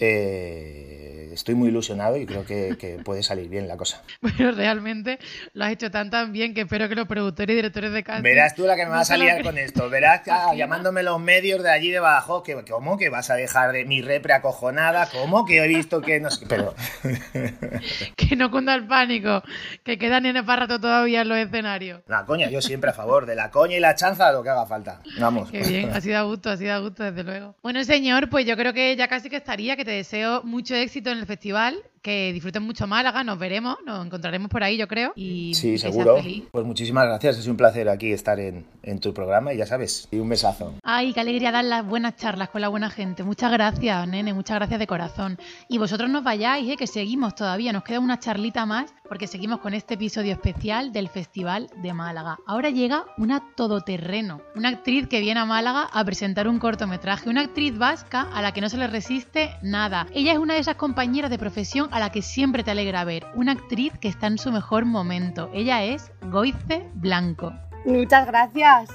eh, 0.00 1.30
estoy 1.32 1.54
muy 1.54 1.68
ilusionado 1.68 2.16
y 2.16 2.26
creo 2.26 2.44
que, 2.44 2.76
que 2.78 2.98
puede 2.98 3.22
salir 3.22 3.48
bien 3.48 3.68
la 3.68 3.76
cosa. 3.76 4.02
Pero 4.20 4.52
realmente 4.52 5.18
lo 5.54 5.64
has 5.64 5.72
hecho 5.72 5.90
tan 5.90 6.10
tan 6.10 6.32
bien 6.32 6.54
que 6.54 6.62
espero 6.62 6.88
que 6.88 6.94
los 6.94 7.06
productores 7.06 7.52
y 7.52 7.56
directores 7.56 7.92
de 7.92 8.02
casting... 8.02 8.22
Verás 8.22 8.54
tú 8.54 8.66
la 8.66 8.74
que 8.76 8.82
me 8.82 8.90
no 8.90 8.96
va 8.96 9.00
a 9.00 9.04
cre- 9.04 9.42
con 9.42 9.58
esto. 9.58 9.88
Verás 9.90 10.22
ah, 10.30 10.54
llamándome 10.54 11.02
los 11.02 11.20
medios 11.20 11.62
de 11.62 11.70
allí 11.70 11.90
de 11.90 12.00
Badajoz, 12.00 12.42
que 12.42 12.64
¿cómo 12.68 12.98
que 12.98 13.08
vas 13.08 13.30
a 13.30 13.34
dejar 13.34 13.72
de 13.72 13.84
mi 13.84 14.02
repre 14.02 14.32
acojonada? 14.32 15.08
¿Cómo 15.12 15.44
que 15.44 15.58
he 15.62 15.68
visto 15.68 16.00
que 16.00 16.20
no 16.20 16.30
sé? 16.30 16.46
Pero 16.48 16.74
Que 18.16 18.36
no 18.36 18.50
cunda 18.50 18.74
el 18.74 18.86
pánico, 18.86 19.42
que 19.84 19.98
quedan 19.98 20.26
en 20.26 20.36
el 20.36 20.46
rato 20.46 20.80
todavía 20.80 21.22
en 21.22 21.28
los 21.28 21.38
escenarios. 21.38 22.02
la 22.06 22.24
coña, 22.24 22.50
yo 22.50 22.60
siempre 22.60 22.90
a 22.90 22.92
favor 22.94 23.26
de 23.26 23.34
la 23.34 23.50
coña 23.50 23.76
y 23.76 23.80
la 23.80 23.94
chanza, 23.94 24.32
lo 24.32 24.42
que 24.42 24.48
haga 24.50 24.66
falta. 24.66 25.00
Vamos. 25.18 25.50
Qué 25.50 25.62
bien, 25.62 25.90
ha 25.90 26.00
sido 26.00 26.18
a 26.18 26.22
gusto, 26.22 26.50
ha 26.50 26.56
sido 26.56 26.72
a 26.74 26.78
gusto, 26.78 27.04
desde 27.04 27.22
luego. 27.22 27.54
Bueno, 27.62 27.82
señor, 27.84 28.28
pues 28.28 28.46
yo 28.46 28.56
creo 28.56 28.72
que 28.72 28.96
ya 28.96 29.08
casi 29.08 29.30
que 29.30 29.36
estaría, 29.36 29.76
que 29.76 29.84
te 29.88 29.94
deseo 29.94 30.42
mucho 30.42 30.74
éxito 30.74 31.08
en 31.08 31.16
el 31.16 31.24
festival, 31.24 31.82
que 32.02 32.32
disfruten 32.32 32.62
mucho 32.62 32.86
Málaga, 32.86 33.24
nos 33.24 33.38
veremos, 33.38 33.76
nos 33.86 34.04
encontraremos 34.06 34.50
por 34.50 34.62
ahí, 34.62 34.76
yo 34.76 34.88
creo. 34.88 35.12
Y 35.16 35.54
Sí, 35.54 35.78
seguro. 35.78 36.16
feliz. 36.18 36.44
Pues 36.50 36.64
muchísimas 36.64 37.06
gracias. 37.06 37.38
Es 37.38 37.46
un 37.46 37.56
placer 37.56 37.88
aquí 37.88 38.12
estar 38.12 38.38
en, 38.40 38.66
en 38.82 39.00
tu 39.00 39.12
programa 39.14 39.52
y 39.52 39.58
ya 39.58 39.66
sabes. 39.66 40.08
Y 40.10 40.18
un 40.18 40.28
besazo. 40.28 40.74
Ay, 40.82 41.12
qué 41.12 41.20
alegría 41.20 41.50
dar 41.52 41.64
las 41.64 41.84
buenas 41.86 42.16
charlas 42.16 42.48
con 42.50 42.60
la 42.60 42.68
buena 42.68 42.90
gente. 42.90 43.22
Muchas 43.24 43.50
gracias, 43.52 44.08
nene, 44.08 44.34
muchas 44.34 44.56
gracias 44.56 44.78
de 44.80 44.86
corazón. 44.86 45.38
Y 45.68 45.78
vosotros 45.78 46.08
no 46.10 46.22
vayáis, 46.22 46.68
eh, 46.70 46.76
que 46.76 46.86
seguimos 46.86 47.34
todavía, 47.34 47.72
nos 47.72 47.84
queda 47.84 48.00
una 48.00 48.18
charlita 48.18 48.66
más, 48.66 48.94
porque 49.08 49.26
seguimos 49.26 49.60
con 49.60 49.74
este 49.74 49.94
episodio 49.94 50.32
especial 50.32 50.92
del 50.92 51.08
Festival 51.08 51.68
de 51.82 51.92
Málaga. 51.94 52.38
Ahora 52.46 52.70
llega 52.70 53.04
una 53.16 53.42
todoterreno, 53.56 54.40
una 54.54 54.68
actriz 54.70 55.06
que 55.08 55.20
viene 55.20 55.40
a 55.40 55.44
Málaga 55.44 55.88
a 55.92 56.04
presentar 56.04 56.48
un 56.48 56.58
cortometraje, 56.58 57.28
una 57.30 57.42
actriz 57.42 57.76
vasca 57.78 58.22
a 58.34 58.42
la 58.42 58.52
que 58.52 58.60
no 58.60 58.68
se 58.68 58.76
le 58.76 58.86
resiste 58.86 59.50
nada. 59.62 60.06
Ella 60.12 60.32
es 60.32 60.38
una 60.38 60.54
de 60.54 60.60
esas 60.60 60.76
compañeras 60.76 61.30
de 61.30 61.38
profesión 61.38 61.87
a 61.90 62.00
la 62.00 62.10
que 62.10 62.22
siempre 62.22 62.62
te 62.62 62.70
alegra 62.70 63.04
ver, 63.04 63.26
una 63.34 63.52
actriz 63.52 63.92
que 64.00 64.08
está 64.08 64.26
en 64.26 64.38
su 64.38 64.50
mejor 64.52 64.84
momento. 64.84 65.50
Ella 65.52 65.84
es 65.84 66.10
Goice 66.30 66.88
Blanco. 66.94 67.52
Muchas 67.84 68.26
gracias. 68.26 68.90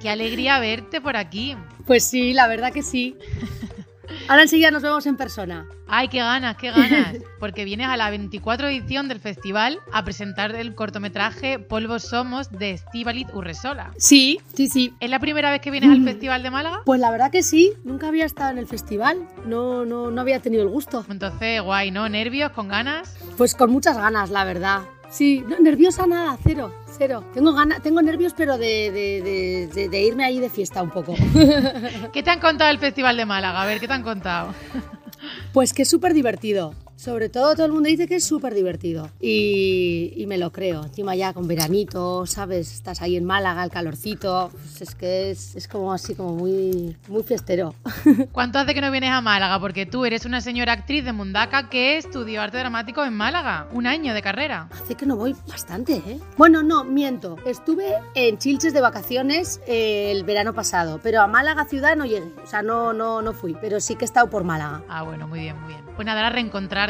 Qué 0.00 0.08
alegría 0.08 0.58
verte 0.58 1.00
por 1.00 1.16
aquí. 1.16 1.56
Pues 1.86 2.04
sí, 2.04 2.32
la 2.32 2.48
verdad 2.48 2.72
que 2.72 2.82
sí. 2.82 3.16
Ahora 4.28 4.42
enseguida 4.42 4.70
nos 4.70 4.82
vemos 4.82 5.06
en 5.06 5.16
persona. 5.16 5.66
Ay, 5.86 6.08
qué 6.08 6.18
ganas, 6.18 6.56
qué 6.56 6.70
ganas. 6.70 7.16
Porque 7.40 7.64
vienes 7.64 7.88
a 7.88 7.96
la 7.96 8.10
24 8.10 8.68
edición 8.68 9.08
del 9.08 9.18
festival 9.18 9.80
a 9.92 10.04
presentar 10.04 10.54
el 10.54 10.74
cortometraje 10.74 11.58
Polvos 11.58 12.04
Somos 12.04 12.50
de 12.50 12.72
Estíbaliz 12.72 13.26
Urresola. 13.32 13.92
Sí, 13.96 14.40
sí, 14.54 14.68
sí. 14.68 14.94
¿Es 15.00 15.10
la 15.10 15.18
primera 15.18 15.50
vez 15.50 15.60
que 15.60 15.70
vienes 15.70 15.90
al 15.90 16.04
Festival 16.04 16.42
de 16.42 16.50
Málaga? 16.50 16.82
Pues 16.84 17.00
la 17.00 17.10
verdad 17.10 17.30
que 17.30 17.42
sí, 17.42 17.72
nunca 17.84 18.08
había 18.08 18.24
estado 18.24 18.50
en 18.50 18.58
el 18.58 18.66
festival, 18.66 19.28
no, 19.46 19.84
no, 19.84 20.10
no 20.10 20.20
había 20.20 20.40
tenido 20.40 20.62
el 20.62 20.68
gusto. 20.68 21.04
Entonces, 21.08 21.60
guay, 21.60 21.90
¿no? 21.90 22.08
¿Nervios? 22.08 22.52
¿Con 22.52 22.68
ganas? 22.68 23.16
Pues 23.36 23.54
con 23.54 23.70
muchas 23.70 23.96
ganas, 23.96 24.30
la 24.30 24.44
verdad. 24.44 24.82
Sí, 25.10 25.44
no, 25.46 25.58
nerviosa 25.58 26.06
nada, 26.06 26.38
cero, 26.46 26.72
cero. 26.96 27.24
Tengo 27.34 27.52
ganas, 27.52 27.82
tengo 27.82 28.00
nervios, 28.00 28.32
pero 28.36 28.56
de, 28.58 28.90
de- 28.92 29.22
de- 29.22 29.66
de- 29.74 29.88
de 29.88 30.02
irme 30.02 30.24
ahí 30.24 30.38
de 30.38 30.48
fiesta 30.48 30.82
un 30.82 30.90
poco. 30.90 31.14
¿Qué 32.12 32.22
te 32.22 32.30
han 32.30 32.38
contado 32.40 32.68
del 32.68 32.78
Festival 32.78 33.16
de 33.16 33.26
Málaga? 33.26 33.60
A 33.62 33.66
ver, 33.66 33.80
¿qué 33.80 33.88
te 33.88 33.92
han 33.94 34.02
contado? 34.04 34.54
Pues 35.52 35.72
que 35.72 35.82
es 35.82 35.90
súper 35.90 36.14
divertido. 36.14 36.74
Sobre 37.00 37.30
todo 37.30 37.54
todo 37.54 37.64
el 37.64 37.72
mundo 37.72 37.88
dice 37.88 38.06
que 38.06 38.16
es 38.16 38.26
súper 38.26 38.52
divertido. 38.52 39.08
Y, 39.18 40.12
y 40.16 40.26
me 40.26 40.36
lo 40.36 40.52
creo. 40.52 40.84
Encima 40.84 41.14
ya 41.14 41.32
con 41.32 41.48
veranito, 41.48 42.26
¿sabes? 42.26 42.74
Estás 42.74 43.00
ahí 43.00 43.16
en 43.16 43.24
Málaga, 43.24 43.64
el 43.64 43.70
calorcito. 43.70 44.50
Pues 44.52 44.82
es 44.82 44.94
que 44.94 45.30
es, 45.30 45.56
es 45.56 45.66
como 45.66 45.94
así, 45.94 46.14
como 46.14 46.34
muy, 46.34 46.94
muy 47.08 47.22
fiestero. 47.22 47.74
¿Cuánto 48.32 48.58
hace 48.58 48.74
que 48.74 48.82
no 48.82 48.90
vienes 48.90 49.12
a 49.12 49.22
Málaga? 49.22 49.58
Porque 49.60 49.86
tú 49.86 50.04
eres 50.04 50.26
una 50.26 50.42
señora 50.42 50.74
actriz 50.74 51.02
de 51.02 51.14
Mundaca 51.14 51.70
que 51.70 51.96
estudió 51.96 52.42
arte 52.42 52.58
dramático 52.58 53.02
en 53.02 53.14
Málaga. 53.14 53.66
Un 53.72 53.86
año 53.86 54.12
de 54.12 54.20
carrera. 54.20 54.68
Hace 54.70 54.94
que 54.94 55.06
no 55.06 55.16
voy 55.16 55.34
bastante, 55.48 56.02
¿eh? 56.06 56.20
Bueno, 56.36 56.62
no, 56.62 56.84
miento. 56.84 57.38
Estuve 57.46 57.94
en 58.14 58.36
Chilches 58.36 58.74
de 58.74 58.82
vacaciones 58.82 59.62
eh, 59.66 60.12
el 60.12 60.22
verano 60.24 60.52
pasado, 60.52 61.00
pero 61.02 61.22
a 61.22 61.26
Málaga 61.26 61.64
ciudad 61.64 61.96
no 61.96 62.04
llegué. 62.04 62.30
O 62.44 62.46
sea, 62.46 62.60
no, 62.60 62.92
no, 62.92 63.22
no 63.22 63.32
fui, 63.32 63.56
pero 63.58 63.80
sí 63.80 63.94
que 63.94 64.04
he 64.04 64.10
estado 64.10 64.28
por 64.28 64.44
Málaga. 64.44 64.82
Ah, 64.86 65.02
bueno, 65.02 65.26
muy 65.26 65.40
bien, 65.40 65.58
muy 65.62 65.72
bien. 65.72 65.80
Pues 65.96 66.04
nada, 66.04 66.20
ahora 66.20 66.34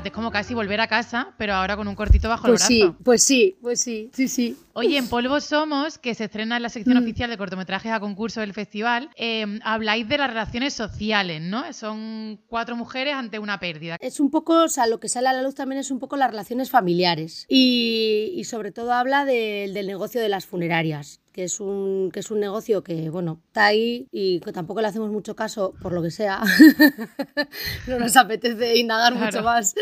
Es 0.05 0.13
como 0.13 0.31
casi 0.31 0.55
volver 0.55 0.81
a 0.81 0.87
casa, 0.87 1.29
pero 1.37 1.55
ahora 1.55 1.77
con 1.77 1.87
un 1.87 1.95
cortito 1.95 2.29
bajo 2.29 2.47
Pues 2.49 2.63
el 2.63 2.67
sí, 2.69 2.81
brazo. 2.81 2.97
pues 3.05 3.23
sí, 3.23 3.57
pues 3.61 3.81
sí, 3.81 4.11
sí, 4.15 4.29
sí. 4.29 4.57
Oye, 4.81 4.97
en 4.99 5.09
Polvo 5.09 5.41
Somos, 5.41 5.99
que 5.99 6.15
se 6.15 6.25
estrena 6.25 6.57
en 6.57 6.63
la 6.63 6.69
sección 6.69 6.97
Mm. 6.99 7.03
oficial 7.03 7.31
de 7.31 7.37
cortometrajes 7.37 7.93
a 7.93 8.01
concurso 8.01 8.41
del 8.41 8.53
festival, 8.55 9.11
eh, 9.17 9.59
habláis 9.63 10.09
de 10.09 10.19
las 10.19 10.29
relaciones 10.31 10.75
sociales, 10.75 11.41
¿no? 11.43 11.71
Son 11.73 12.41
cuatro 12.49 12.77
mujeres 12.77 13.15
ante 13.15 13.39
una 13.39 13.61
pérdida. 13.61 13.97
Es 14.01 14.21
un 14.21 14.31
poco, 14.31 14.65
o 14.65 14.69
sea, 14.69 14.87
lo 14.87 14.99
que 14.99 15.09
sale 15.09 15.29
a 15.29 15.33
la 15.33 15.43
luz 15.43 15.55
también 15.55 15.81
es 15.81 15.91
un 15.91 15.99
poco 15.99 16.17
las 16.17 16.31
relaciones 16.31 16.71
familiares. 16.71 17.45
Y, 17.49 18.33
y 18.35 18.45
sobre 18.45 18.73
todo 18.73 18.93
habla 18.93 19.25
del- 19.25 19.75
del 19.75 19.87
negocio 19.87 20.21
de 20.21 20.29
las 20.29 20.47
funerarias. 20.47 21.21
Que 21.33 21.45
es, 21.45 21.61
un, 21.61 22.11
que 22.13 22.19
es 22.21 22.31
un 22.33 22.41
negocio 22.41 22.83
que, 22.83 23.09
bueno, 23.09 23.41
está 23.47 23.67
ahí 23.67 24.09
y 24.11 24.41
que 24.41 24.51
tampoco 24.53 24.81
le 24.81 24.89
hacemos 24.89 25.13
mucho 25.13 25.37
caso 25.37 25.75
por 25.81 25.93
lo 25.93 26.03
que 26.03 26.11
sea. 26.11 26.41
no 27.87 28.01
nos 28.01 28.17
apetece 28.17 28.77
indagar 28.79 29.13
Claro. 29.13 29.27
mucho 29.27 29.43
más. 29.45 29.75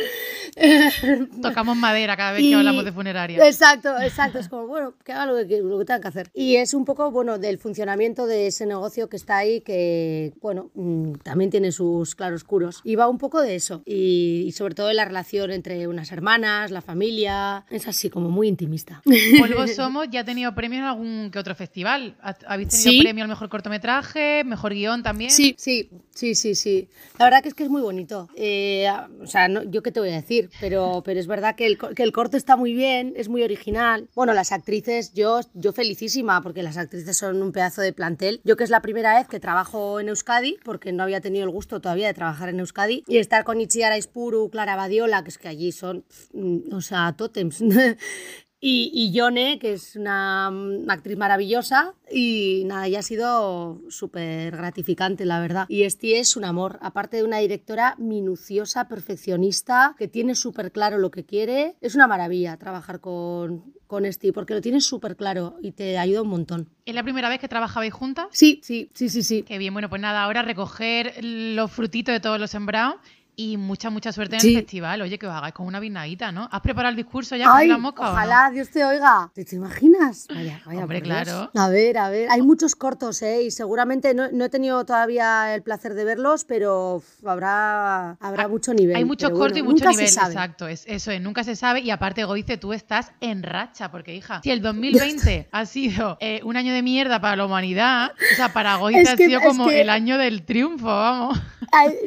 Tocamos 1.43 1.75
madera 1.77 2.19
cada 2.19 2.33
vez 2.33 2.43
Y- 2.43 2.51
que 2.51 2.55
hablamos 2.55 2.85
de 2.85 2.93
funeraria. 2.93 3.45
Exacto, 3.47 3.99
exacto. 4.01 4.39
Es 4.39 4.49
como, 4.51 4.67
bueno, 4.67 4.88
que 5.05 5.13
haga 5.13 5.27
lo 5.27 5.47
que, 5.47 5.61
lo 5.61 5.79
que 5.79 5.85
tenga 5.85 6.01
que 6.01 6.09
hacer. 6.09 6.31
Y 6.35 6.57
es 6.57 6.75
un 6.75 6.85
poco, 6.85 7.11
bueno, 7.11 7.39
del 7.39 7.59
funcionamiento 7.59 8.27
de 8.27 8.47
ese 8.49 8.67
negocio 8.67 9.09
que 9.09 9.17
está 9.17 9.39
ahí, 9.39 9.61
que, 9.61 10.33
bueno, 10.41 10.71
mm, 10.75 11.13
también 11.25 11.51
tiene 11.51 11.73
sus 11.73 12.15
claroscuros. 12.15 12.81
Y 12.85 12.97
va 12.97 13.09
un 13.09 13.19
poco 13.19 13.41
de 13.43 13.55
eso. 13.57 13.83
Y, 13.85 14.45
y 14.47 14.53
sobre 14.53 14.75
todo 14.75 14.89
de 14.89 14.95
la 14.95 15.05
relación 15.05 15.51
entre 15.51 15.87
unas 15.89 16.11
hermanas, 16.13 16.71
la 16.71 16.81
familia. 16.83 17.65
Es 17.71 17.87
así, 17.89 18.11
como 18.11 18.31
muy 18.31 18.49
intimista. 18.49 19.03
Polvo 19.39 19.67
Somos 19.69 20.09
ya 20.11 20.21
ha 20.21 20.25
tenido 20.25 20.55
premios 20.55 20.81
en 20.81 20.87
algún 20.87 21.31
que 21.33 21.39
otro 21.39 21.55
festival. 21.55 22.17
¿Ha- 22.23 22.37
¿Habéis 22.47 22.69
tenido 22.71 22.91
Sí. 22.91 23.01
premio 23.03 23.25
al 23.25 23.29
mejor 23.29 23.49
cortometraje, 23.49 24.43
mejor 24.45 24.73
guion 24.75 25.03
también? 25.03 25.31
Sí, 25.31 25.55
sí, 25.59 25.89
sí, 26.15 26.35
sí, 26.35 26.55
sí. 26.55 26.89
La 27.19 27.27
verdad 27.27 27.43
que 27.43 27.49
es 27.49 27.55
que 27.55 27.65
es 27.65 27.71
muy 27.71 27.83
bonito. 27.83 28.29
Eh, 28.37 28.89
o 29.21 29.27
sea, 29.27 29.49
no- 29.49 29.63
yo 29.63 29.83
qué 29.83 29.93
te 29.93 30.01
voy 30.01 30.09
a 30.11 30.15
decir, 30.15 30.51
pero, 30.61 31.03
pero 31.05 31.21
es 31.21 31.27
verdad 31.27 31.55
que 31.57 31.67
el, 31.67 31.79
que 31.79 32.03
el 32.03 32.13
corto 32.13 32.37
está 32.37 32.57
muy 32.57 32.73
bien, 32.75 33.13
es 33.17 33.29
muy 33.29 33.43
original. 33.43 34.09
Bueno, 34.15 34.33
las 34.35 34.53
actrices, 34.53 34.68
yo, 35.15 35.41
yo 35.55 35.73
felicísima, 35.73 36.43
porque 36.43 36.63
las 36.63 36.77
actrices 36.77 37.17
son 37.17 37.43
un 37.43 37.53
pedazo 37.53 37.81
de 37.81 37.93
plantel. 37.93 38.41
Yo 38.45 38.57
que 38.57 38.65
es 38.65 38.71
la 38.71 38.83
primera 38.83 39.19
vez 39.19 39.29
que 39.29 39.41
trabajo 39.41 40.01
en 40.01 40.09
Euskadi, 40.09 40.59
porque 40.65 40.93
no 40.93 41.03
había 41.03 41.21
tenido 41.21 41.45
el 41.45 41.51
gusto 41.51 41.81
todavía 41.81 42.07
de 42.07 42.15
trabajar 42.15 42.49
en 42.51 42.61
Euskadi, 42.61 43.05
y 43.07 43.19
estar 43.19 43.45
con 43.45 43.61
Itziara 43.61 43.97
Ispuru, 43.97 44.51
Clara 44.51 44.77
Badiola, 44.77 45.23
que 45.23 45.31
es 45.31 45.39
que 45.39 45.49
allí 45.49 45.73
son, 45.73 46.05
mm, 46.33 46.73
o 46.75 46.81
sea, 46.81 47.15
tótems. 47.17 47.61
Y, 48.61 48.91
y 48.93 49.13
Yone, 49.13 49.61
que 49.61 49.75
es 49.75 49.95
una 49.95 50.51
mm, 50.51 50.91
actriz 50.91 51.17
maravillosa, 51.17 51.95
y 52.11 52.65
nada, 52.67 52.89
ya 52.89 52.99
ha 52.99 53.03
sido 53.03 53.81
súper 53.89 54.57
gratificante, 54.57 55.25
la 55.25 55.39
verdad. 55.39 55.67
Y 55.69 55.85
Esti 55.85 56.15
es 56.15 56.37
un 56.37 56.45
amor, 56.45 56.81
aparte 56.83 57.19
de 57.19 57.23
una 57.23 57.39
directora 57.39 57.95
minuciosa, 57.99 58.89
perfeccionista, 58.89 59.95
que 59.97 60.09
tiene 60.09 60.35
súper 60.35 60.73
claro 60.73 60.99
lo 60.99 61.13
que 61.13 61.25
quiere. 61.25 61.77
Es 61.81 61.95
una 61.95 62.09
maravilla 62.09 62.57
trabajar 62.57 62.99
con, 62.99 63.78
con 63.89 64.05
Esti, 64.05 64.31
porque 64.31 64.55
lo 64.55 64.61
tienes 64.61 64.85
súper 64.85 65.17
claro 65.17 65.57
y 65.61 65.73
te 65.73 65.99
ayuda 65.99 66.23
un 66.23 66.29
montón. 66.29 66.69
¿Es 66.85 66.95
la 66.95 67.03
primera 67.03 67.29
vez 67.29 67.41
que 67.41 67.49
trabajabais 67.49 67.93
juntas? 67.93 68.27
Sí, 68.31 68.61
sí, 68.63 68.91
sí, 68.95 69.09
sí, 69.09 69.25
sí. 69.25 69.43
Qué 69.43 69.59
bien, 69.59 69.73
bueno, 69.73 69.89
pues 69.89 70.01
nada, 70.01 70.23
ahora 70.23 70.43
recoger 70.43 71.15
los 71.25 71.73
frutitos 71.73 72.13
de 72.13 72.21
todos 72.21 72.39
los 72.39 72.51
sembrados 72.51 72.97
y 73.41 73.57
mucha, 73.57 73.89
mucha 73.89 74.11
suerte 74.13 74.35
en 74.35 74.41
Sí. 74.41 74.55
el 74.57 74.63
festival. 74.63 75.01
Oye, 75.01 75.17
que 75.17 75.29
os 75.29 75.33
hagáis 75.33 75.55
con 75.55 75.65
una 75.67 75.79
vinadita, 75.79 76.33
¿no? 76.33 76.49
¿Has 76.51 76.61
preparado 76.61 76.91
el 76.91 76.97
discurso 76.97 77.37
ya 77.37 77.49
con 77.49 77.69
la 77.69 77.79
mosca 77.79 78.03
o 78.03 78.05
no? 78.07 78.11
ojalá 78.11 78.51
Dios 78.53 78.69
te 78.69 78.85
oiga. 78.85 79.31
¿Te, 79.33 79.45
te 79.45 79.55
imaginas? 79.55 80.27
Vaya, 80.29 80.61
vaya, 80.67 80.81
Hombre, 80.81 81.01
claro. 81.01 81.49
A 81.55 81.69
ver, 81.69 81.99
a 81.99 82.11
ver. 82.11 82.29
Hay 82.33 82.43
muchos 82.43 82.75
cortos, 82.75 83.23
¿eh? 83.23 83.45
Y 83.45 83.53
seguramente 83.53 84.13
no, 84.13 84.29
no 84.33 84.45
he 84.47 84.49
tenido 84.49 84.85
todavía 84.85 85.55
el 85.55 85.63
placer 85.63 85.95
de 85.95 86.05
verlos, 86.05 86.45
pero 86.45 87.01
habrá, 87.25 88.17
habrá 88.21 88.49
mucho 88.49 88.75
nivel. 88.75 88.97
Hay 88.97 89.05
muchos 89.05 89.31
cortos 89.31 89.59
y 89.59 89.63
mucho 89.63 89.85
nunca 89.85 89.93
se 89.93 89.99
nivel, 89.99 90.13
sabe. 90.13 90.33
exacto. 90.35 90.67
Es, 90.67 90.83
eso 90.89 91.13
es, 91.13 91.21
nunca 91.21 91.45
se 91.45 91.55
sabe. 91.55 91.79
Y 91.81 91.91
aparte, 91.93 92.25
Goice, 92.25 92.57
tú 92.57 92.73
estás 92.73 93.13
en 93.21 93.45
racha, 93.45 93.93
porque 93.93 94.17
hija, 94.17 94.41
si 94.43 94.51
el 94.51 94.61
2020 94.63 95.49
ha 95.53 95.65
sido 95.67 96.17
eh, 96.21 96.41
un 96.43 96.57
año 96.57 96.73
de 96.73 96.83
mierda 96.83 97.21
para 97.21 97.37
la 97.37 97.45
humanidad, 97.47 98.11
o 98.33 98.35
sea, 98.37 98.53
para 98.53 98.75
Goice 98.77 99.01
Es 99.03 99.09
ha 99.11 99.17
que- 99.17 99.27
sido 99.27 99.39
es 99.39 99.47
como 99.47 99.69
que- 99.69 99.81
el 99.81 99.91
año 99.91 100.19
del 100.19 100.43
triunfo, 100.45 100.87
vamos. 100.87 101.39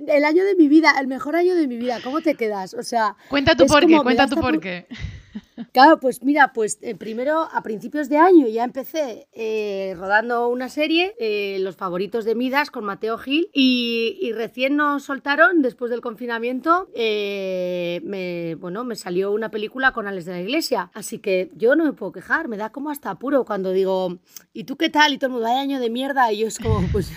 El 0.07 0.25
año 0.25 0.43
de 0.43 0.55
mi 0.55 0.67
vida, 0.67 0.95
el 0.99 1.05
mejor 1.05 1.20
año 1.29 1.55
de 1.55 1.67
mi 1.67 1.77
vida. 1.77 1.99
¿Cómo 2.03 2.21
te 2.21 2.35
quedas? 2.35 2.73
O 2.73 2.83
sea. 2.83 3.15
Cuenta 3.29 3.55
tú 3.55 3.63
es 3.63 3.71
por 3.71 3.81
qué, 3.81 3.87
como 3.87 3.97
me 3.97 4.03
cuenta 4.03 4.27
tú 4.27 4.35
hasta 4.35 4.41
por. 4.41 4.59
Claro, 5.71 5.99
pues 5.99 6.23
mira, 6.23 6.53
pues 6.53 6.79
eh, 6.81 6.95
primero 6.95 7.47
a 7.51 7.61
principios 7.61 8.09
de 8.09 8.17
año 8.17 8.47
ya 8.47 8.63
empecé 8.63 9.27
eh, 9.31 9.93
rodando 9.97 10.47
una 10.47 10.69
serie, 10.69 11.15
eh, 11.19 11.57
Los 11.59 11.75
favoritos 11.75 12.25
de 12.25 12.35
Midas, 12.35 12.71
con 12.71 12.83
Mateo 12.83 13.17
Gil, 13.17 13.49
y, 13.53 14.17
y 14.21 14.33
recién 14.33 14.75
nos 14.75 15.03
soltaron, 15.03 15.61
después 15.61 15.91
del 15.91 16.01
confinamiento, 16.01 16.89
eh, 16.95 18.01
me, 18.03 18.55
bueno, 18.55 18.83
me 18.83 18.95
salió 18.95 19.31
una 19.31 19.49
película 19.51 19.93
con 19.93 20.07
Alex 20.07 20.25
de 20.25 20.31
la 20.33 20.41
Iglesia. 20.41 20.91
Así 20.93 21.19
que 21.19 21.51
yo 21.55 21.75
no 21.75 21.85
me 21.85 21.93
puedo 21.93 22.11
quejar, 22.11 22.47
me 22.47 22.57
da 22.57 22.71
como 22.71 22.89
hasta 22.89 23.11
apuro 23.11 23.45
cuando 23.45 23.71
digo, 23.71 24.19
¿y 24.53 24.63
tú 24.63 24.77
qué 24.77 24.89
tal? 24.89 25.13
Y 25.13 25.17
todo 25.17 25.27
el 25.27 25.33
mundo, 25.33 25.47
vaya 25.47 25.61
año 25.61 25.79
de 25.79 25.89
mierda, 25.89 26.31
y 26.31 26.39
yo 26.39 26.47
es 26.47 26.57
como, 26.59 26.85
pues, 26.91 27.11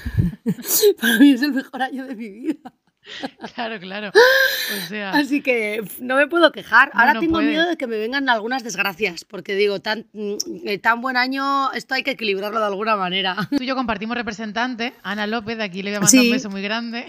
para 1.00 1.18
mí 1.18 1.32
es 1.32 1.42
el 1.42 1.52
mejor 1.52 1.82
año 1.82 2.06
de 2.06 2.14
mi 2.14 2.28
vida. 2.28 2.72
Claro, 3.54 3.78
claro. 3.78 4.08
O 4.10 4.88
sea, 4.88 5.10
Así 5.12 5.42
que 5.42 5.82
no 6.00 6.16
me 6.16 6.26
puedo 6.26 6.50
quejar. 6.52 6.90
No, 6.94 7.00
Ahora 7.00 7.14
no 7.14 7.20
tengo 7.20 7.40
miedo 7.40 7.68
de 7.68 7.76
que 7.76 7.86
me 7.86 7.98
vengan 7.98 8.28
algunas 8.28 8.64
desgracias, 8.64 9.24
porque 9.24 9.54
digo, 9.54 9.80
tan, 9.80 10.06
mm, 10.12 10.34
eh, 10.66 10.78
tan 10.78 11.00
buen 11.00 11.16
año, 11.16 11.70
esto 11.72 11.94
hay 11.94 12.02
que 12.02 12.12
equilibrarlo 12.12 12.58
de 12.60 12.66
alguna 12.66 12.96
manera. 12.96 13.36
tú 13.50 13.62
y 13.62 13.66
yo 13.66 13.74
compartimos 13.76 14.16
representante, 14.16 14.94
Ana 15.02 15.26
López, 15.26 15.58
de 15.58 15.64
aquí 15.64 15.82
le 15.82 15.90
voy 15.90 15.96
a 15.96 16.00
mandar 16.00 16.10
Sí. 16.10 16.26
un 16.30 16.32
beso 16.32 16.50
muy 16.50 16.62
grande. 16.62 17.06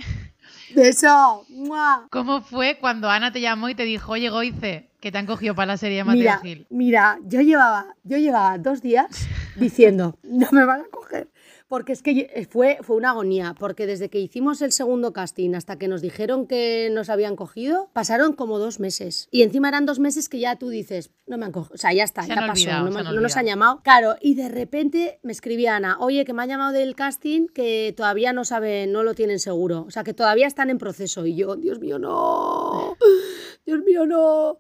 De 0.73 0.89
eso, 0.89 1.45
¡mua! 1.49 2.08
¿Cómo 2.10 2.41
fue 2.41 2.77
cuando 2.79 3.10
Ana 3.10 3.31
te 3.31 3.39
llamó 3.39 3.69
y 3.69 3.75
te 3.75 3.84
dijo, 3.84 4.13
oye, 4.13 4.29
Goice, 4.29 4.89
que 4.99 5.12
te 5.12 5.17
han 5.17 5.25
cogido 5.27 5.55
para 5.55 5.67
la 5.67 5.77
serie 5.77 5.97
de 5.99 6.03
Mateo 6.03 6.19
Mira, 6.19 6.39
Gil? 6.39 6.67
mira, 6.69 7.19
yo 7.23 7.39
llevaba, 7.41 7.95
yo 8.03 8.17
llevaba 8.17 8.58
dos 8.58 8.81
días 8.81 9.08
diciendo, 9.55 10.17
no 10.23 10.47
me 10.51 10.65
van 10.65 10.81
a 10.81 10.86
coger. 10.91 11.29
Porque 11.75 11.91
es 11.91 12.01
que 12.01 12.31
eh, 12.33 12.45
fue, 12.49 12.77
fue 12.83 12.95
una 12.95 13.09
agonía, 13.09 13.53
porque 13.59 13.85
desde 13.85 14.07
que 14.09 14.17
hicimos 14.17 14.61
el 14.61 14.71
segundo 14.71 15.11
casting 15.11 15.55
hasta 15.55 15.77
que 15.77 15.89
nos 15.89 16.01
dijeron 16.01 16.47
que 16.47 16.88
nos 16.89 17.09
habían 17.09 17.35
cogido, 17.35 17.89
pasaron 17.91 18.31
como 18.31 18.59
dos 18.59 18.79
meses. 18.79 19.27
Y 19.29 19.41
encima 19.41 19.67
eran 19.67 19.85
dos 19.85 19.99
meses 19.99 20.29
que 20.29 20.39
ya 20.39 20.55
tú 20.55 20.69
dices, 20.69 21.11
no 21.27 21.38
me 21.38 21.43
han 21.47 21.51
cogido, 21.51 21.75
o 21.75 21.77
sea, 21.77 21.91
ya 21.91 22.05
está, 22.05 22.21
Se 22.23 22.29
ya 22.29 22.35
pasó, 22.35 22.51
olvidado, 22.53 22.85
no, 22.85 22.91
me- 22.91 23.03
no 23.03 23.19
nos 23.19 23.35
han 23.35 23.45
llamado. 23.45 23.81
Claro, 23.83 24.15
y 24.21 24.35
de 24.35 24.47
repente 24.47 25.19
me 25.21 25.33
escribía 25.33 25.75
Ana, 25.75 25.97
oye, 25.99 26.23
que 26.23 26.31
me 26.31 26.43
han 26.43 26.47
llamado 26.47 26.71
del 26.71 26.95
casting, 26.95 27.47
que 27.47 27.93
todavía 27.97 28.31
no 28.31 28.45
saben, 28.45 28.93
no 28.93 29.03
lo 29.03 29.13
tienen 29.13 29.39
seguro, 29.39 29.83
o 29.85 29.91
sea, 29.91 30.05
que 30.05 30.13
todavía 30.13 30.47
están 30.47 30.69
en 30.69 30.77
proceso. 30.77 31.25
Y 31.25 31.35
yo, 31.35 31.57
Dios 31.57 31.79
mío, 31.79 31.99
no, 31.99 32.95
Dios 33.65 33.81
mío, 33.83 34.05
no. 34.05 34.59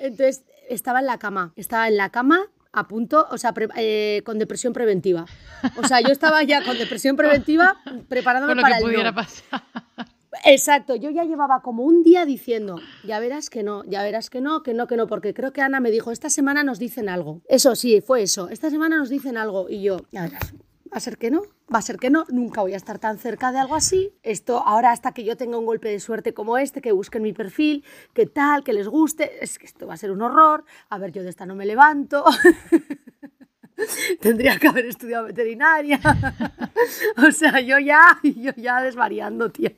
Entonces 0.00 0.42
estaba 0.68 0.98
en 0.98 1.06
la 1.06 1.18
cama, 1.20 1.52
estaba 1.54 1.86
en 1.86 1.96
la 1.96 2.10
cama 2.10 2.50
a 2.76 2.86
punto, 2.86 3.26
o 3.30 3.38
sea, 3.38 3.52
pre- 3.52 3.68
eh, 3.76 4.22
con 4.24 4.38
depresión 4.38 4.72
preventiva. 4.72 5.24
O 5.82 5.88
sea, 5.88 6.00
yo 6.02 6.08
estaba 6.12 6.42
ya 6.42 6.62
con 6.62 6.76
depresión 6.78 7.16
preventiva 7.16 7.80
preparándome 8.08 8.54
lo 8.54 8.62
para 8.62 8.76
que 8.76 8.84
el 8.84 8.84
pudiera 8.90 9.10
no. 9.10 9.16
pasar. 9.16 9.62
Exacto, 10.44 10.94
yo 10.94 11.08
ya 11.10 11.24
llevaba 11.24 11.62
como 11.62 11.82
un 11.84 12.02
día 12.02 12.26
diciendo, 12.26 12.78
ya 13.04 13.18
verás 13.18 13.48
que 13.48 13.62
no, 13.62 13.82
ya 13.86 14.02
verás 14.02 14.28
que 14.28 14.42
no, 14.42 14.62
que 14.62 14.74
no, 14.74 14.86
que 14.86 14.96
no, 14.96 15.06
porque 15.06 15.32
creo 15.32 15.52
que 15.52 15.62
Ana 15.62 15.80
me 15.80 15.90
dijo, 15.90 16.12
esta 16.12 16.28
semana 16.28 16.62
nos 16.62 16.78
dicen 16.78 17.08
algo. 17.08 17.40
Eso 17.48 17.74
sí, 17.74 18.02
fue 18.02 18.22
eso, 18.22 18.50
esta 18.50 18.68
semana 18.68 18.98
nos 18.98 19.08
dicen 19.08 19.38
algo 19.38 19.68
y 19.70 19.82
yo, 19.82 20.06
ya 20.12 20.22
verás, 20.24 20.52
va 20.92 20.98
a 20.98 21.00
ser 21.00 21.18
que 21.18 21.30
no, 21.30 21.42
va 21.72 21.78
a 21.78 21.82
ser 21.82 21.98
que 21.98 22.10
no, 22.10 22.24
nunca 22.28 22.60
voy 22.60 22.74
a 22.74 22.76
estar 22.76 22.98
tan 22.98 23.18
cerca 23.18 23.52
de 23.52 23.58
algo 23.58 23.74
así. 23.74 24.12
Esto 24.22 24.58
ahora 24.58 24.92
hasta 24.92 25.12
que 25.12 25.24
yo 25.24 25.36
tenga 25.36 25.58
un 25.58 25.66
golpe 25.66 25.88
de 25.88 26.00
suerte 26.00 26.34
como 26.34 26.58
este, 26.58 26.80
que 26.80 26.92
busquen 26.92 27.22
mi 27.22 27.32
perfil, 27.32 27.84
que 28.14 28.26
tal, 28.26 28.64
que 28.64 28.72
les 28.72 28.88
guste, 28.88 29.44
es 29.44 29.58
que 29.58 29.66
esto 29.66 29.86
va 29.86 29.94
a 29.94 29.96
ser 29.96 30.10
un 30.10 30.22
horror, 30.22 30.64
a 30.88 30.98
ver, 30.98 31.12
yo 31.12 31.22
de 31.22 31.30
esta 31.30 31.46
no 31.46 31.54
me 31.54 31.66
levanto. 31.66 32.24
Tendría 34.20 34.58
que 34.58 34.68
haber 34.68 34.86
estudiado 34.86 35.26
veterinaria. 35.26 36.00
o 37.28 37.30
sea, 37.30 37.60
yo 37.60 37.78
ya, 37.78 38.18
yo 38.22 38.52
ya 38.56 38.80
desvariando, 38.80 39.50
tía. 39.50 39.72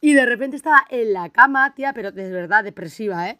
Y 0.00 0.12
de 0.12 0.26
repente 0.26 0.56
estaba 0.56 0.84
en 0.90 1.12
la 1.12 1.30
cama, 1.30 1.74
tía, 1.74 1.92
pero 1.92 2.12
de 2.12 2.30
verdad 2.30 2.64
depresiva, 2.64 3.30
¿eh? 3.30 3.38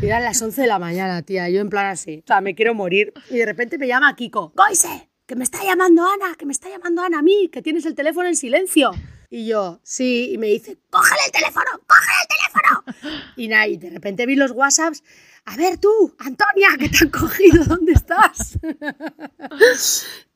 Y 0.00 0.06
eran 0.06 0.24
las 0.24 0.40
11 0.40 0.62
de 0.62 0.66
la 0.66 0.78
mañana, 0.78 1.22
tía, 1.22 1.48
yo 1.50 1.60
en 1.60 1.68
plan 1.68 1.86
así. 1.86 2.22
O 2.24 2.26
sea, 2.26 2.40
me 2.40 2.54
quiero 2.54 2.74
morir. 2.74 3.12
Y 3.28 3.38
de 3.38 3.46
repente 3.46 3.76
me 3.76 3.86
llama 3.86 4.14
Kiko. 4.16 4.52
¡Goise! 4.56 5.09
Que 5.30 5.36
me 5.36 5.44
está 5.44 5.62
llamando 5.62 6.02
Ana, 6.04 6.34
que 6.36 6.44
me 6.44 6.50
está 6.50 6.68
llamando 6.68 7.02
Ana 7.02 7.20
a 7.20 7.22
mí, 7.22 7.48
que 7.52 7.62
tienes 7.62 7.86
el 7.86 7.94
teléfono 7.94 8.26
en 8.26 8.34
silencio. 8.34 8.90
Y 9.30 9.46
yo, 9.46 9.78
sí, 9.84 10.30
y 10.32 10.38
me 10.38 10.48
dice, 10.48 10.76
cógele 10.90 11.20
el 11.26 11.30
teléfono, 11.30 11.66
cógele 11.86 12.16
el 12.22 12.98
teléfono. 12.98 13.30
Y 13.36 13.46
nada, 13.46 13.68
y 13.68 13.76
de 13.76 13.90
repente 13.90 14.26
vi 14.26 14.34
los 14.34 14.50
WhatsApps. 14.50 15.04
A 15.44 15.56
ver 15.56 15.78
tú, 15.78 15.88
Antonia, 16.18 16.70
que 16.80 16.88
te 16.88 16.98
han 17.04 17.10
cogido, 17.10 17.62
¿dónde 17.64 17.92
estás? 17.92 18.58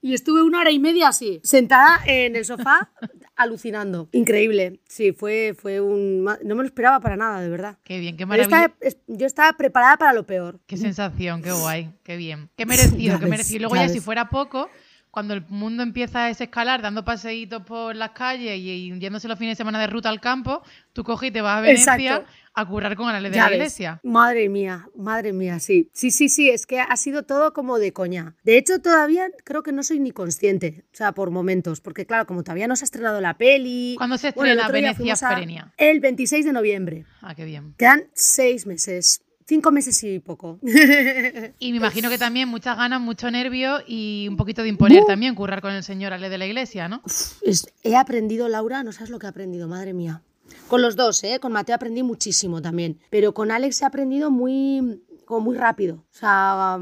Y 0.00 0.14
estuve 0.14 0.42
una 0.42 0.60
hora 0.60 0.70
y 0.70 0.78
media 0.78 1.08
así, 1.08 1.40
sentada 1.42 2.00
en 2.06 2.36
el 2.36 2.44
sofá, 2.44 2.92
alucinando. 3.36 4.08
Increíble. 4.12 4.80
Sí, 4.88 5.12
fue, 5.12 5.56
fue 5.60 5.80
un... 5.80 6.22
No 6.24 6.54
me 6.54 6.62
lo 6.62 6.64
esperaba 6.64 7.00
para 7.00 7.16
nada, 7.16 7.40
de 7.40 7.48
verdad. 7.48 7.78
Qué 7.82 7.98
bien, 7.98 8.16
qué 8.16 8.26
maravilla. 8.26 8.44
estaba- 8.66 8.74
es- 8.80 8.98
yo 9.08 9.26
estaba 9.26 9.52
preparada 9.54 9.96
para 9.96 10.12
lo 10.12 10.24
peor. 10.24 10.60
Qué 10.66 10.76
sensación, 10.76 11.42
qué 11.42 11.52
guay, 11.52 11.92
qué 12.04 12.16
bien. 12.16 12.48
Qué 12.56 12.64
merecido, 12.64 13.18
qué 13.18 13.26
merecido. 13.26 13.56
Y 13.56 13.60
luego 13.60 13.74
ya 13.76 13.86
ya 13.86 13.92
si 13.92 14.00
fuera 14.00 14.28
poco, 14.28 14.70
cuando 15.14 15.34
el 15.34 15.44
mundo 15.48 15.84
empieza 15.84 16.24
a 16.24 16.26
desescalar, 16.26 16.82
dando 16.82 17.04
paseitos 17.04 17.62
por 17.62 17.94
las 17.94 18.10
calles 18.10 18.58
y, 18.58 18.92
yéndose 18.98 19.28
los 19.28 19.38
fines 19.38 19.52
de 19.52 19.56
semana 19.58 19.78
de 19.78 19.86
ruta 19.86 20.08
al 20.08 20.20
campo, 20.20 20.60
tú 20.92 21.04
coges 21.04 21.28
y 21.28 21.32
te 21.32 21.40
vas 21.40 21.58
a 21.58 21.60
Venecia 21.60 21.94
Exacto. 21.94 22.26
a 22.52 22.66
curar 22.66 22.96
con 22.96 23.08
Anales 23.08 23.30
de 23.30 23.36
Ya 23.36 23.44
la 23.44 23.50
ves. 23.50 23.56
iglesia. 23.58 24.00
Madre 24.02 24.48
mía, 24.48 24.88
madre 24.96 25.32
mía, 25.32 25.60
sí. 25.60 25.88
Sí, 25.92 26.10
sí, 26.10 26.28
sí, 26.28 26.50
es 26.50 26.66
que 26.66 26.80
ha 26.80 26.96
sido 26.96 27.22
todo 27.22 27.52
como 27.52 27.78
de 27.78 27.92
coña. 27.92 28.34
De 28.42 28.58
hecho, 28.58 28.80
todavía 28.80 29.28
creo 29.44 29.62
que 29.62 29.70
no 29.70 29.84
soy 29.84 30.00
ni 30.00 30.10
consciente, 30.10 30.84
o 30.92 30.96
sea, 30.96 31.12
por 31.12 31.30
momentos, 31.30 31.80
porque 31.80 32.06
claro, 32.06 32.26
como 32.26 32.42
todavía 32.42 32.66
no 32.66 32.74
se 32.74 32.82
ha 32.82 32.86
estrenado 32.86 33.20
la 33.20 33.38
peli... 33.38 33.94
¿Cuándo 33.96 34.18
se 34.18 34.30
estrena 34.30 34.66
Venecia? 34.66 35.72
El 35.76 36.00
26 36.00 36.44
de 36.44 36.52
noviembre. 36.52 37.06
Ah, 37.22 37.36
qué 37.36 37.44
bien. 37.44 37.74
Quedan 37.78 38.08
seis 38.14 38.66
meses, 38.66 39.22
cinco 39.46 39.70
meses 39.70 40.02
y 40.04 40.18
poco. 40.20 40.58
Y 41.58 41.70
me 41.70 41.78
imagino 41.78 42.10
que 42.10 42.18
también 42.18 42.48
muchas 42.48 42.76
ganas, 42.76 43.00
mucho 43.00 43.30
nervio 43.30 43.78
y 43.86 44.26
un 44.28 44.36
poquito 44.36 44.62
de 44.62 44.68
imponer 44.68 45.04
también, 45.04 45.34
currar 45.34 45.60
con 45.60 45.72
el 45.72 45.82
señor 45.82 46.12
Ale 46.12 46.28
de 46.28 46.38
la 46.38 46.46
iglesia, 46.46 46.88
¿no? 46.88 47.02
He 47.82 47.96
aprendido, 47.96 48.48
Laura, 48.48 48.82
no 48.82 48.92
sabes 48.92 49.10
lo 49.10 49.18
que 49.18 49.26
he 49.26 49.28
aprendido, 49.28 49.68
madre 49.68 49.94
mía. 49.94 50.22
Con 50.68 50.82
los 50.82 50.96
dos, 50.96 51.22
¿eh? 51.24 51.38
Con 51.40 51.52
Mateo 51.52 51.76
aprendí 51.76 52.02
muchísimo 52.02 52.60
también, 52.60 52.98
pero 53.10 53.34
con 53.34 53.50
Alex 53.50 53.82
he 53.82 53.84
aprendido 53.84 54.30
muy, 54.30 55.02
como 55.24 55.40
muy 55.40 55.56
rápido. 55.56 55.96
O 55.96 56.18
sea, 56.18 56.78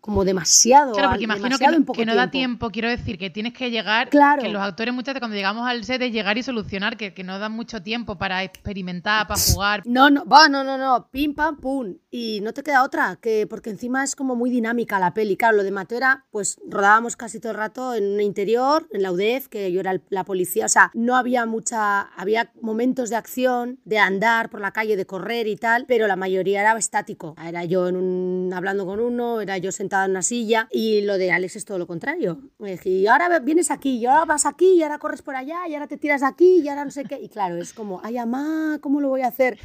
como 0.00 0.24
demasiado. 0.24 0.92
Claro, 0.92 1.10
porque 1.10 1.24
imagino 1.24 1.58
que 1.58 1.66
no, 1.66 1.72
en 1.74 1.84
poco 1.84 1.98
que 1.98 2.06
no 2.06 2.14
da 2.14 2.30
tiempo, 2.30 2.70
quiero 2.70 2.88
decir, 2.88 3.18
que 3.18 3.30
tienes 3.30 3.52
que 3.52 3.70
llegar, 3.70 4.08
Claro. 4.10 4.42
que 4.42 4.48
los 4.48 4.62
actores 4.62 4.94
muchas 4.94 5.14
veces 5.14 5.20
cuando 5.20 5.36
llegamos 5.36 5.66
al 5.68 5.84
set 5.84 6.00
es 6.02 6.12
llegar 6.12 6.38
y 6.38 6.42
solucionar, 6.42 6.96
que, 6.96 7.14
que 7.14 7.24
no 7.24 7.38
dan 7.38 7.52
mucho 7.52 7.82
tiempo 7.82 8.16
para 8.16 8.42
experimentar, 8.42 9.26
para 9.26 9.40
jugar. 9.40 9.82
No, 9.86 10.10
no, 10.10 10.24
va, 10.26 10.48
no, 10.48 10.64
no, 10.64 10.78
no, 10.78 11.08
pim, 11.10 11.34
pam, 11.34 11.56
pum. 11.56 11.94
Y 12.10 12.40
no 12.42 12.52
te 12.52 12.62
queda 12.62 12.84
otra, 12.84 13.16
que 13.20 13.46
porque 13.48 13.70
encima 13.70 14.04
es 14.04 14.14
como 14.14 14.36
muy 14.36 14.50
dinámica 14.50 14.98
la 14.98 15.14
peli. 15.14 15.36
Claro, 15.36 15.56
lo 15.56 15.64
de 15.64 15.70
Mateo 15.70 15.98
era, 15.98 16.24
pues 16.30 16.58
rodábamos 16.68 17.16
casi 17.16 17.40
todo 17.40 17.52
el 17.52 17.58
rato 17.58 17.94
en 17.94 18.14
un 18.14 18.20
interior, 18.20 18.86
en 18.92 19.02
la 19.02 19.10
UDEF, 19.12 19.48
que 19.48 19.70
yo 19.72 19.80
era 19.80 20.00
la 20.10 20.24
policía. 20.24 20.66
O 20.66 20.68
sea, 20.68 20.90
no 20.94 21.16
había 21.16 21.46
mucha, 21.46 22.02
había 22.16 22.52
momentos 22.60 23.10
de 23.10 23.16
acción, 23.16 23.78
de 23.84 23.98
andar 23.98 24.50
por 24.50 24.60
la 24.60 24.72
calle, 24.72 24.96
de 24.96 25.06
correr 25.06 25.46
y 25.46 25.56
tal, 25.56 25.86
pero 25.86 26.06
la 26.06 26.16
mayoría 26.16 26.60
era 26.60 26.76
estático. 26.78 27.34
Era 27.44 27.64
yo 27.64 27.88
en 27.88 27.96
un, 27.96 28.52
hablando 28.54 28.86
con 28.86 29.00
uno, 29.00 29.23
era 29.40 29.58
yo 29.58 29.72
sentada 29.72 30.04
en 30.04 30.12
una 30.12 30.22
silla. 30.22 30.68
Y 30.70 31.02
lo 31.02 31.18
de 31.18 31.32
Alex 31.32 31.56
es 31.56 31.64
todo 31.64 31.78
lo 31.78 31.86
contrario. 31.86 32.38
Y 32.84 33.06
ahora 33.06 33.38
vienes 33.40 33.70
aquí, 33.70 33.96
y 33.96 34.06
ahora 34.06 34.24
vas 34.24 34.46
aquí, 34.46 34.74
y 34.74 34.82
ahora 34.82 34.98
corres 34.98 35.22
por 35.22 35.36
allá, 35.36 35.66
y 35.68 35.74
ahora 35.74 35.86
te 35.86 35.96
tiras 35.96 36.20
de 36.20 36.26
aquí, 36.26 36.60
y 36.60 36.68
ahora 36.68 36.84
no 36.84 36.90
sé 36.90 37.04
qué. 37.04 37.18
Y 37.20 37.28
claro, 37.28 37.56
es 37.56 37.72
como, 37.72 38.00
ay, 38.02 38.16
mamá, 38.16 38.78
¿cómo 38.80 39.00
lo 39.00 39.08
voy 39.08 39.22
a 39.22 39.28
hacer? 39.28 39.58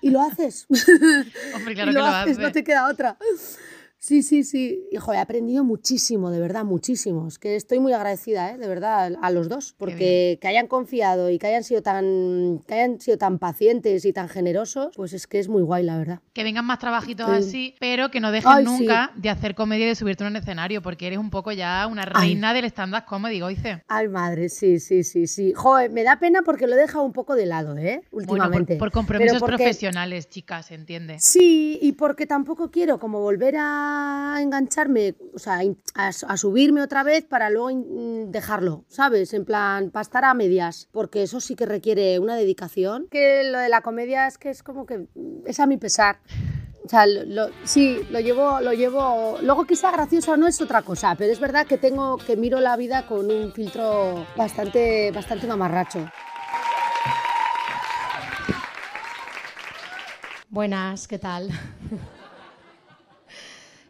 Y 0.00 0.10
lo 0.10 0.20
haces. 0.22 0.66
Hombre, 1.54 1.74
claro 1.74 1.90
y 1.90 1.94
que 1.94 2.00
lo 2.00 2.04
lo 2.04 2.06
haces, 2.06 2.32
hace. 2.36 2.42
no 2.42 2.52
te 2.52 2.64
queda 2.64 2.88
otra. 2.90 3.16
Sí, 4.00 4.22
sí, 4.22 4.44
sí. 4.44 4.84
Hijo, 4.92 5.12
he 5.12 5.18
aprendido 5.18 5.64
muchísimo, 5.64 6.30
de 6.30 6.38
verdad, 6.40 6.64
muchísimo. 6.64 7.26
Es 7.26 7.38
que 7.38 7.56
estoy 7.56 7.80
muy 7.80 7.92
agradecida, 7.92 8.50
¿eh? 8.52 8.58
de 8.58 8.68
verdad, 8.68 9.12
a 9.20 9.30
los 9.30 9.48
dos, 9.48 9.74
porque 9.76 10.38
que 10.40 10.46
hayan 10.48 10.68
confiado 10.68 11.30
y 11.30 11.38
que 11.38 11.48
hayan 11.48 11.64
sido 11.64 11.82
tan, 11.82 12.60
que 12.66 12.74
hayan 12.74 13.00
sido 13.00 13.18
tan 13.18 13.38
pacientes 13.38 14.04
y 14.04 14.12
tan 14.12 14.28
generosos, 14.28 14.92
pues 14.94 15.12
es 15.12 15.26
que 15.26 15.40
es 15.40 15.48
muy 15.48 15.62
guay, 15.62 15.82
la 15.84 15.98
verdad. 15.98 16.20
Que 16.32 16.44
vengan 16.44 16.64
más 16.64 16.78
trabajitos 16.78 17.28
Sí. 17.28 17.36
así, 17.48 17.74
pero 17.80 18.10
que 18.10 18.20
no 18.20 18.30
dejes 18.30 18.46
Ay, 18.48 18.64
nunca 18.64 19.10
de 19.16 19.30
hacer 19.30 19.54
comedia 19.56 19.86
y 19.86 19.88
de 19.88 19.94
subirte 19.96 20.22
a 20.24 20.28
un 20.28 20.36
escenario, 20.36 20.80
porque 20.80 21.08
eres 21.08 21.18
un 21.18 21.30
poco 21.30 21.50
ya 21.50 21.86
una 21.90 22.04
reina 22.04 22.54
del 22.54 22.66
stand-up 22.66 23.04
comedy, 23.04 23.40
Goice. 23.40 23.82
Ay, 23.88 24.06
madre, 24.08 24.48
sí, 24.48 24.78
sí, 24.78 25.02
sí, 25.02 25.26
sí. 25.26 25.52
Joder, 25.56 25.90
me 25.90 26.04
da 26.04 26.20
pena 26.20 26.42
porque 26.42 26.68
lo 26.68 26.74
he 26.74 26.78
dejado 26.78 27.04
un 27.04 27.12
poco 27.12 27.34
de 27.34 27.46
lado, 27.46 27.76
¿eh? 27.76 28.02
Bueno, 28.12 28.32
Últimamente. 28.32 28.74
por, 28.76 28.90
por 28.90 28.92
compromisos 28.92 29.40
porque- 29.40 29.56
profesionales, 29.56 30.28
chicas, 30.28 30.66
¿se 30.66 30.74
entiende? 30.76 31.16
Sí, 31.18 31.78
y 31.82 31.92
porque 31.92 32.26
tampoco 32.26 32.70
quiero 32.70 33.00
como 33.00 33.20
volver 33.20 33.56
a 33.58 33.87
engancharme, 34.40 35.14
o 35.34 35.38
sea, 35.38 35.60
a, 35.94 36.36
subirme 36.36 36.82
otra 36.82 37.02
vez 37.02 37.24
para 37.24 37.50
luego 37.50 37.70
in- 37.70 38.30
dejarlo, 38.30 38.84
¿sabes? 38.88 39.32
En 39.34 39.44
plan, 39.44 39.90
para 39.90 40.02
estar 40.02 40.24
a 40.24 40.34
medias, 40.34 40.88
porque 40.92 41.22
eso 41.22 41.40
sí 41.40 41.54
que 41.56 41.66
requiere 41.66 42.18
una 42.18 42.36
dedicación. 42.36 43.08
Que 43.10 43.44
lo 43.44 43.58
de 43.58 43.68
la 43.68 43.80
comedia 43.82 44.26
es 44.26 44.38
que 44.38 44.50
es 44.50 44.62
como 44.62 44.86
que 44.86 44.98
mm, 45.14 45.46
es 45.46 45.60
a 45.60 45.66
mi 45.66 45.76
pesar. 45.76 46.20
O 46.84 46.88
sea, 46.88 47.06
lo- 47.06 47.50
sí, 47.64 48.00
lo 48.10 48.18
llevo, 48.20 48.60
lo 48.60 48.72
llevo. 48.72 49.36
Luego 49.42 49.64
que 49.66 49.76
sea 49.76 49.90
gracioso 49.90 50.36
no 50.36 50.46
es 50.46 50.60
otra 50.60 50.82
cosa, 50.82 51.14
pero 51.16 51.32
es 51.32 51.38
verdad 51.40 51.66
que 51.66 51.76
tengo 51.76 52.16
que 52.16 52.36
miro 52.36 52.60
la 52.60 52.76
vida 52.76 53.06
con 53.06 53.30
un 53.30 53.52
filtro 53.52 54.26
bastante, 54.36 55.10
bastante 55.12 55.46
mamarracho. 55.46 56.10
Buenas, 60.50 61.06
¿qué 61.06 61.18
tal? 61.18 61.50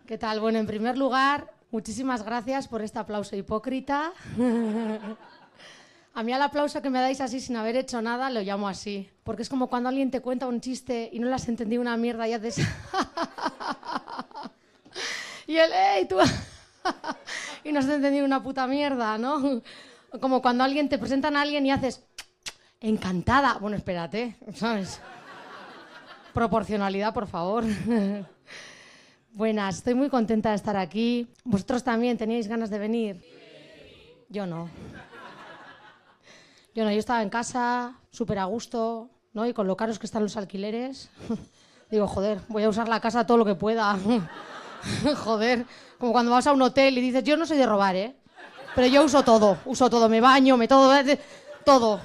¿Qué 0.08 0.16
tal? 0.16 0.40
Bueno, 0.40 0.58
en 0.58 0.66
primer 0.66 0.96
lugar, 0.96 1.52
muchísimas 1.70 2.22
gracias 2.22 2.66
por 2.66 2.80
este 2.80 2.98
aplauso 2.98 3.36
hipócrita. 3.36 4.14
A 6.14 6.22
mí 6.22 6.32
al 6.32 6.40
aplauso 6.40 6.80
que 6.80 6.88
me 6.88 6.98
dais 6.98 7.20
así 7.20 7.40
sin 7.40 7.56
haber 7.56 7.76
hecho 7.76 8.00
nada 8.00 8.30
lo 8.30 8.40
llamo 8.40 8.68
así, 8.68 9.10
porque 9.22 9.42
es 9.42 9.50
como 9.50 9.68
cuando 9.68 9.90
alguien 9.90 10.10
te 10.10 10.22
cuenta 10.22 10.46
un 10.46 10.62
chiste 10.62 11.10
y 11.12 11.18
no 11.18 11.28
le 11.28 11.34
has 11.34 11.46
entendido 11.46 11.82
una 11.82 11.94
mierda 11.98 12.26
y 12.26 12.32
haces... 12.32 12.56
y 15.46 15.58
él, 15.58 15.70
¡ey, 15.74 16.08
tú! 16.08 16.16
y 17.64 17.70
no 17.70 17.80
has 17.80 17.88
entendido 17.90 18.24
una 18.24 18.42
puta 18.42 18.66
mierda, 18.66 19.18
¿no? 19.18 19.60
Como 20.22 20.40
cuando 20.40 20.64
alguien 20.64 20.88
te 20.88 20.96
presentan 20.96 21.36
a 21.36 21.42
alguien 21.42 21.66
y 21.66 21.70
haces... 21.70 22.02
Encantada. 22.80 23.58
Bueno, 23.60 23.76
espérate, 23.76 24.38
¿sabes? 24.54 25.02
Proporcionalidad, 26.32 27.12
por 27.12 27.26
favor. 27.26 27.64
Buenas, 29.38 29.76
estoy 29.76 29.94
muy 29.94 30.08
contenta 30.10 30.48
de 30.48 30.56
estar 30.56 30.76
aquí. 30.76 31.28
¿Vosotros 31.44 31.84
también 31.84 32.18
teníais 32.18 32.48
ganas 32.48 32.70
de 32.70 32.78
venir? 32.80 33.24
Yo 34.28 34.46
no. 34.46 34.68
Yo 36.74 36.82
no, 36.82 36.90
yo 36.90 36.98
estaba 36.98 37.22
en 37.22 37.30
casa, 37.30 37.94
súper 38.10 38.40
a 38.40 38.46
gusto, 38.46 39.08
¿no? 39.34 39.46
Y 39.46 39.52
con 39.52 39.68
lo 39.68 39.76
caros 39.76 40.00
que 40.00 40.06
están 40.06 40.24
los 40.24 40.36
alquileres. 40.36 41.08
Digo, 41.88 42.08
joder, 42.08 42.40
voy 42.48 42.64
a 42.64 42.68
usar 42.68 42.88
la 42.88 42.98
casa 42.98 43.28
todo 43.28 43.36
lo 43.36 43.44
que 43.44 43.54
pueda. 43.54 43.96
joder, 45.18 45.66
como 45.98 46.10
cuando 46.10 46.32
vas 46.32 46.48
a 46.48 46.52
un 46.52 46.62
hotel 46.62 46.98
y 46.98 47.00
dices, 47.00 47.22
yo 47.22 47.36
no 47.36 47.46
soy 47.46 47.58
de 47.58 47.66
robar, 47.66 47.94
¿eh? 47.94 48.16
Pero 48.74 48.88
yo 48.88 49.04
uso 49.04 49.22
todo, 49.22 49.58
uso 49.66 49.88
todo, 49.88 50.08
me 50.08 50.20
baño, 50.20 50.56
me 50.56 50.66
todo, 50.66 50.92
todo. 51.64 52.00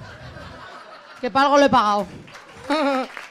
Que 1.19 1.31
para 1.31 1.47
algo 1.47 1.57
lo 1.57 1.65
he 1.65 1.69
pagado. 1.71 2.05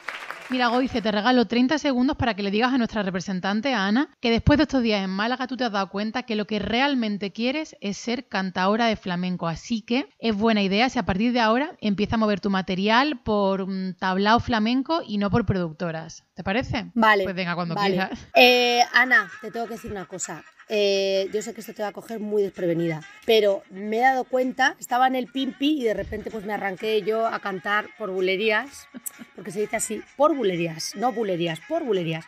Mira, 0.53 0.67
Goice, 0.67 1.01
te 1.01 1.11
regalo 1.11 1.45
30 1.45 1.79
segundos 1.79 2.15
para 2.15 2.35
que 2.35 2.43
le 2.43 2.51
digas 2.51 2.71
a 2.71 2.77
nuestra 2.77 3.01
representante, 3.01 3.73
a 3.73 3.87
Ana, 3.87 4.09
que 4.19 4.29
después 4.29 4.57
de 4.57 4.65
estos 4.65 4.83
días 4.83 5.03
en 5.03 5.09
Málaga 5.09 5.47
tú 5.47 5.57
te 5.57 5.63
has 5.63 5.71
dado 5.71 5.89
cuenta 5.89 6.27
que 6.27 6.35
lo 6.35 6.45
que 6.45 6.59
realmente 6.59 7.31
quieres 7.31 7.75
es 7.81 7.97
ser 7.97 8.27
cantadora 8.27 8.85
de 8.85 8.95
flamenco. 8.95 9.47
Así 9.47 9.81
que 9.81 10.07
es 10.19 10.35
buena 10.35 10.61
idea 10.61 10.89
si 10.89 10.99
a 10.99 11.07
partir 11.07 11.33
de 11.33 11.39
ahora 11.39 11.75
empieza 11.81 12.17
a 12.17 12.19
mover 12.19 12.39
tu 12.39 12.51
material 12.51 13.19
por 13.23 13.65
mm, 13.65 13.95
tablao 13.95 14.39
flamenco 14.39 15.01
y 15.03 15.17
no 15.17 15.31
por 15.31 15.47
productoras. 15.47 16.23
¿Te 16.35 16.43
parece? 16.43 16.91
Vale. 16.93 17.23
Pues 17.23 17.35
venga, 17.35 17.55
cuando 17.55 17.73
vale. 17.73 17.95
quieras. 17.95 18.27
Eh, 18.35 18.83
Ana, 18.93 19.31
te 19.41 19.49
tengo 19.49 19.65
que 19.65 19.73
decir 19.73 19.89
una 19.89 20.05
cosa. 20.05 20.43
Eh, 20.69 21.29
yo 21.33 21.41
sé 21.41 21.53
que 21.53 21.61
esto 21.61 21.73
te 21.73 21.83
va 21.83 21.89
a 21.89 21.93
coger 21.93 22.19
muy 22.19 22.41
desprevenida, 22.41 23.01
pero 23.25 23.63
me 23.69 23.97
he 23.97 24.01
dado 24.01 24.23
cuenta, 24.23 24.75
estaba 24.79 25.07
en 25.07 25.15
el 25.15 25.27
pimpi 25.27 25.81
y 25.81 25.83
de 25.83 25.93
repente 25.93 26.31
pues 26.31 26.45
me 26.45 26.53
arranqué 26.53 27.01
yo 27.01 27.27
a 27.27 27.39
cantar 27.39 27.89
por 27.97 28.11
bulerías, 28.11 28.87
porque 29.35 29.51
se 29.51 29.61
dice 29.61 29.75
así, 29.75 30.01
por 30.15 30.35
bulerías, 30.35 30.95
no 30.95 31.11
bulerías, 31.11 31.59
por 31.67 31.83
bulerías. 31.83 32.25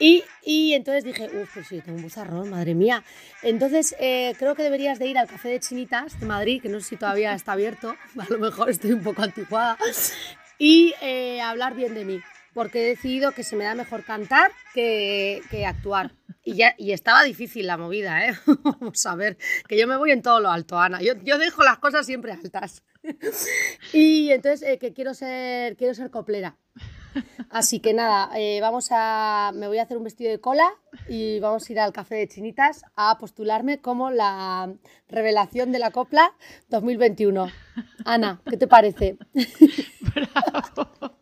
Y, 0.00 0.24
y 0.44 0.74
entonces 0.74 1.02
dije, 1.04 1.28
uff, 1.40 1.54
pues 1.54 1.66
sí, 1.66 1.80
tengo 1.80 1.96
un 1.96 2.04
bozarrón, 2.04 2.50
madre 2.50 2.74
mía. 2.74 3.02
Entonces 3.42 3.96
eh, 3.98 4.34
creo 4.38 4.54
que 4.54 4.62
deberías 4.62 4.98
de 4.98 5.06
ir 5.06 5.18
al 5.18 5.26
Café 5.26 5.48
de 5.48 5.60
Chinitas 5.60 6.18
de 6.20 6.26
Madrid, 6.26 6.62
que 6.62 6.68
no 6.68 6.80
sé 6.80 6.90
si 6.90 6.96
todavía 6.96 7.34
está 7.34 7.52
abierto, 7.52 7.96
a 8.18 8.26
lo 8.28 8.38
mejor 8.38 8.70
estoy 8.70 8.92
un 8.92 9.02
poco 9.02 9.22
anticuada, 9.22 9.76
y 10.58 10.94
eh, 11.00 11.40
hablar 11.40 11.74
bien 11.74 11.94
de 11.94 12.04
mí, 12.04 12.20
porque 12.58 12.82
he 12.82 12.88
decidido 12.88 13.30
que 13.30 13.44
se 13.44 13.54
me 13.54 13.62
da 13.62 13.76
mejor 13.76 14.02
cantar 14.02 14.50
que, 14.74 15.40
actuar. 15.64 16.10
Y, 16.42 16.56
ya, 16.56 16.74
y 16.76 16.90
estaba 16.90 17.22
difícil 17.22 17.68
la 17.68 17.76
movida, 17.76 18.26
¿eh? 18.26 18.34
Vamos 18.64 19.06
a 19.06 19.14
ver, 19.14 19.38
que 19.68 19.78
yo 19.78 19.86
me 19.86 19.96
voy 19.96 20.10
en 20.10 20.22
todo 20.22 20.40
lo 20.40 20.50
alto, 20.50 20.76
Ana. 20.76 21.00
Yo, 21.00 21.12
yo 21.22 21.38
dejo 21.38 21.62
las 21.62 21.78
cosas 21.78 22.04
siempre 22.04 22.32
altas. 22.32 22.82
y 23.92 24.32
entonces 24.32 24.68
eh, 24.68 24.78
que 24.80 24.92
quiero 24.92 25.14
ser, 25.14 25.76
quiero 25.76 25.94
ser 25.94 26.10
coplera. 26.10 26.58
Así 27.48 27.78
que 27.78 27.94
nada, 27.94 28.28
eh, 28.36 28.58
vamos 28.60 28.88
a, 28.90 29.52
me 29.54 29.68
voy 29.68 29.78
a 29.78 29.84
hacer 29.84 29.96
un 29.96 30.02
vestido 30.02 30.32
de 30.32 30.40
cola 30.40 30.68
y 31.08 31.38
vamos 31.38 31.68
a 31.68 31.72
ir 31.72 31.78
al 31.78 31.92
café 31.92 32.16
de 32.16 32.26
Chinitas 32.26 32.82
a 32.96 33.18
postularme 33.18 33.80
como 33.80 34.10
la 34.10 34.74
revelación 35.06 35.70
de 35.70 35.78
la 35.78 35.92
copla 35.92 36.32
2021. 36.70 37.52
Ana, 38.04 38.42
¿qué 38.50 38.56
te 38.56 38.66
parece? 38.66 39.16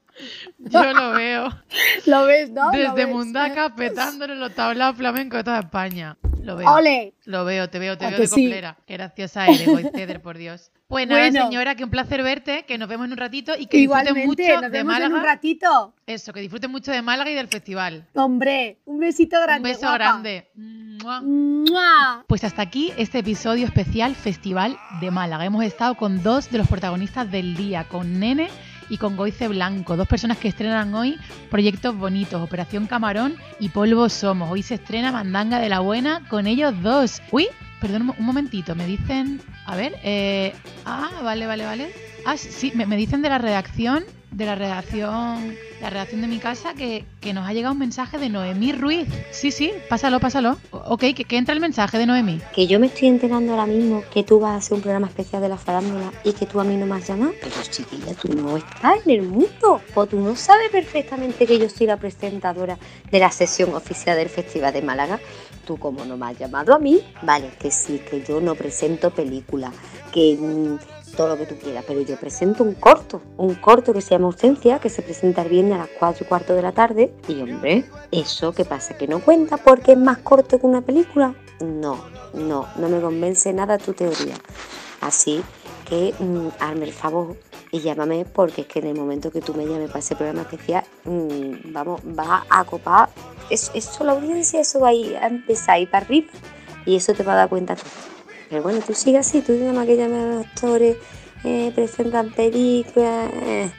Yo 0.59 0.93
lo 0.93 1.13
veo. 1.13 1.49
¿Lo 2.07 2.25
ves, 2.25 2.51
no? 2.51 2.73
¿Lo 2.73 2.95
Desde? 2.95 3.07
Mundaca 3.07 3.75
petándole 3.77 4.35
los 4.37 4.55
tablaos 4.55 4.97
flamencos 4.97 5.39
de 5.39 5.45
toda 5.45 5.61
España. 5.61 6.17
Lo 6.43 6.57
veo. 6.57 6.71
¡Ole! 6.73 7.15
Lo 7.25 7.45
veo, 7.45 7.69
te 7.69 7.79
veo, 7.81 7.99
te 7.99 8.05
¿A 8.07 8.09
veo 8.11 8.17
que 8.19 8.23
de 8.23 8.29
sí? 8.29 8.51
Qué 8.87 8.95
graciosa 8.95 9.47
eres, 9.47 9.67
Goiceder, 9.67 10.23
por 10.23 10.39
Dios. 10.39 10.71
Pues 10.89 11.09
nada, 11.09 11.21
Bueno. 11.23 11.47
señora, 11.47 11.75
que 11.75 11.83
un 11.83 11.91
placer 11.91 12.23
verte, 12.23 12.63
que 12.65 12.79
nos 12.79 12.89
vemos 12.89 13.07
en 13.07 13.11
un 13.13 13.19
ratito 13.19 13.55
y 13.59 13.67
que 13.67 13.77
disfruten 13.79 14.07
Igualmente, 14.17 14.27
mucho 14.45 14.53
nos 14.63 14.71
de 14.71 14.79
vemos 14.79 14.93
Málaga. 14.93 15.07
en 15.07 15.13
un 15.15 15.25
ratito. 15.25 15.95
Eso, 16.07 16.33
que 16.33 16.39
disfruten 16.39 16.71
mucho 16.71 16.93
de 16.93 17.03
Málaga 17.03 17.29
y 17.29 17.35
del 17.35 17.49
festival. 17.49 18.07
Hombre, 18.15 18.79
un 18.85 19.01
besito 19.01 19.37
grande. 19.43 19.69
un 19.69 19.75
beso 19.75 19.81
guapa. 19.89 19.97
grande. 19.99 20.49
Mua. 20.55 21.23
¡Mua! 21.23 22.25
Pues 22.29 22.45
hasta 22.45 22.63
aquí 22.63 22.93
este 22.97 23.19
episodio 23.19 23.67
especial 23.67 24.15
Festival 24.15 24.79
de 25.01 25.11
Málaga. 25.11 25.45
Hemos 25.45 25.65
estado 25.65 25.97
con 25.97 26.23
dos 26.23 26.51
de 26.53 26.59
los 26.59 26.69
protagonistas 26.69 27.33
del 27.33 27.57
día, 27.57 27.83
con 27.89 28.21
Nene 28.21 28.49
y 28.89 28.99
con 28.99 29.17
Goice 29.17 29.49
Blanco, 29.49 29.97
dos 29.97 30.07
personas 30.09 30.39
que 30.39 30.49
estrenan 30.49 30.95
hoy 30.95 31.19
proyectos 31.51 31.97
bonitos, 31.97 32.41
Operación 32.43 32.87
Camarón 32.87 33.37
y 33.61 33.69
Polvo 33.71 34.09
Somos. 34.09 34.51
Hoy 34.51 34.63
se 34.63 34.75
estrena 34.75 35.13
Mandanga 35.13 35.59
de 35.59 35.69
la 35.69 35.81
Buena 35.81 36.23
con 36.29 36.47
ellos 36.47 36.75
dos. 36.83 37.21
Uy, 37.31 37.49
perdón 37.81 38.03
un 38.03 38.07
mo- 38.09 38.17
un 38.19 38.25
momentito, 38.27 38.75
me 38.75 38.87
dicen, 38.87 39.41
a 39.67 39.77
ver, 39.77 39.95
eh, 40.03 40.55
ah, 40.85 41.11
vale, 41.23 41.47
vale, 41.47 41.65
vale. 41.65 41.93
Ah, 42.25 42.37
sí, 42.37 42.73
me, 42.75 42.87
me 42.87 42.97
dicen 42.97 43.23
de 43.23 43.29
la 43.29 43.39
redacción, 43.39 44.05
de 44.31 44.45
la 44.45 44.55
redacción, 44.55 45.57
la 45.81 45.91
redacción 45.91 46.21
de 46.21 46.27
mi 46.27 46.39
casa, 46.39 46.75
que, 46.75 47.05
que 47.21 47.33
nos 47.33 47.49
ha 47.49 47.53
llegado 47.53 47.73
un 47.73 47.79
mensaje 47.79 48.19
de 48.19 48.29
Noemí 48.29 48.73
Ruiz. 48.73 49.09
Sí, 49.31 49.51
sí, 49.51 49.73
pásalo, 49.89 50.21
pásalo. 50.21 50.59
Ok, 50.71 51.01
que, 51.15 51.25
que 51.25 51.37
entra 51.39 51.55
el 51.55 51.61
mensaje 51.61 51.99
de 51.99 52.07
Noemí. 52.07 52.41
Que 52.55 52.67
yo 52.67 52.79
me 52.79 52.89
estoy 52.89 53.09
enterando 53.09 53.53
ahora 53.53 53.67
mismo 53.67 54.03
que 54.13 54.25
tú 54.25 54.41
vas 54.41 54.53
a 54.53 54.57
hacer 54.57 54.75
un 54.75 54.83
programa 54.83 55.07
especial 55.07 55.43
de 55.43 55.49
la 55.49 55.57
farándula 55.57 56.13
y 56.25 56.33
que 56.33 56.47
tú 56.47 56.61
a 56.61 56.65
mí 56.65 56.77
no 56.77 56.87
me 56.87 56.97
has 56.97 57.07
llamado. 57.07 57.33
Pero 57.41 57.55
chiquilla, 57.71 58.15
tú 58.15 58.29
no 58.35 58.57
estás 58.57 59.07
en 59.07 59.13
el 59.13 59.23
mundo. 59.23 59.81
O 59.95 60.07
tú 60.07 60.19
no 60.21 60.37
sabes 60.37 60.71
perfectamente 60.71 61.47
que 61.47 61.59
yo 61.59 61.69
soy 61.69 61.87
la 61.87 61.97
presentadora 61.97 62.79
de 63.11 63.19
la 63.19 63.31
sesión 63.31 63.75
oficial 63.75 64.17
del 64.17 64.29
Festival 64.29 64.73
de 64.73 64.83
Málaga. 64.83 65.21
Tú 65.67 65.79
como 65.79 66.05
no 66.05 66.17
me 66.17 66.27
has 66.27 66.39
llamado 66.39 66.75
a 66.75 66.79
mí, 66.79 67.01
vale, 67.23 67.51
que 67.59 67.71
sí, 67.71 68.01
que 68.09 68.23
yo 68.23 68.41
no 68.41 68.55
presento 68.55 69.11
películas, 69.11 69.73
que 70.13 70.37
mm, 70.39 70.96
todo 71.17 71.29
lo 71.29 71.37
que 71.39 71.47
tú 71.47 71.57
quieras, 71.57 71.85
pero 71.87 72.01
yo 72.03 72.17
presento 72.17 72.63
un 72.63 72.75
corto, 72.75 73.21
un 73.39 73.55
corto 73.55 73.93
que 73.93 74.01
se 74.01 74.11
llama 74.11 74.27
Ausencia, 74.27 74.79
que 74.79 74.89
se 74.91 75.03
presenta 75.03 75.43
el 75.43 75.49
viernes 75.49 75.75
a 75.75 75.79
las 75.79 75.89
4 75.99 76.25
y 76.25 76.29
cuarto 76.29 76.55
de 76.55 76.63
la 76.63 76.73
tarde. 76.73 77.13
Y 77.29 77.41
hombre, 77.41 77.85
eso 78.13 78.53
que 78.53 78.65
pasa 78.65 78.97
que 78.97 79.09
no 79.09 79.21
cuenta 79.21 79.57
porque 79.57 79.93
es 79.93 79.99
más 79.99 80.19
corto 80.19 80.61
que 80.61 80.67
una 80.67 80.83
película. 80.83 81.35
No, 81.61 81.99
no, 82.35 82.67
no 82.77 82.89
me 82.89 83.01
convence 83.01 83.53
nada 83.53 83.79
tu 83.79 83.93
teoría. 83.95 84.35
Así 85.01 85.43
que 85.89 86.15
mm, 86.19 86.49
hazme 86.61 86.85
el 86.87 86.93
favor 86.93 87.37
y 87.73 87.81
llámame 87.81 88.25
porque 88.25 88.63
es 88.63 88.67
que 88.67 88.81
en 88.81 88.89
el 88.89 88.97
momento 88.97 89.31
que 89.31 89.41
tú 89.41 89.55
me 89.55 89.65
llames 89.67 89.89
para 89.89 90.01
ese 90.01 90.15
programa 90.17 90.43
especial, 90.43 90.85
mm, 91.05 91.73
vamos, 91.73 92.01
va 92.19 92.45
a 92.51 92.65
copar. 92.65 93.09
Es- 93.51 93.71
Eso, 93.75 94.05
la 94.05 94.13
audiencia, 94.13 94.61
eso 94.61 94.81
va 94.81 94.89
a 94.91 95.27
empezar 95.27 95.77
a 95.77 95.79
ir 95.79 95.91
para 95.91 96.05
arriba 96.05 96.29
y 96.85 96.97
eso 96.97 97.13
te 97.15 97.23
va 97.23 97.33
a 97.35 97.37
dar 97.37 97.49
cuenta 97.49 97.77
tú. 97.77 97.83
Pero 98.49 98.63
bueno, 98.63 98.81
tú 98.87 98.95
sigas 98.95 99.27
así, 99.29 99.41
tú 99.43 99.53
nada 99.55 99.73
más 99.73 99.87
que 99.87 99.97
llames 99.97 100.23
a 100.23 100.27
los 100.27 100.47
actores, 100.47 100.97
eh, 101.45 101.73
presentan 101.75 102.31
películas, 102.33 103.31
eh. 103.43 103.71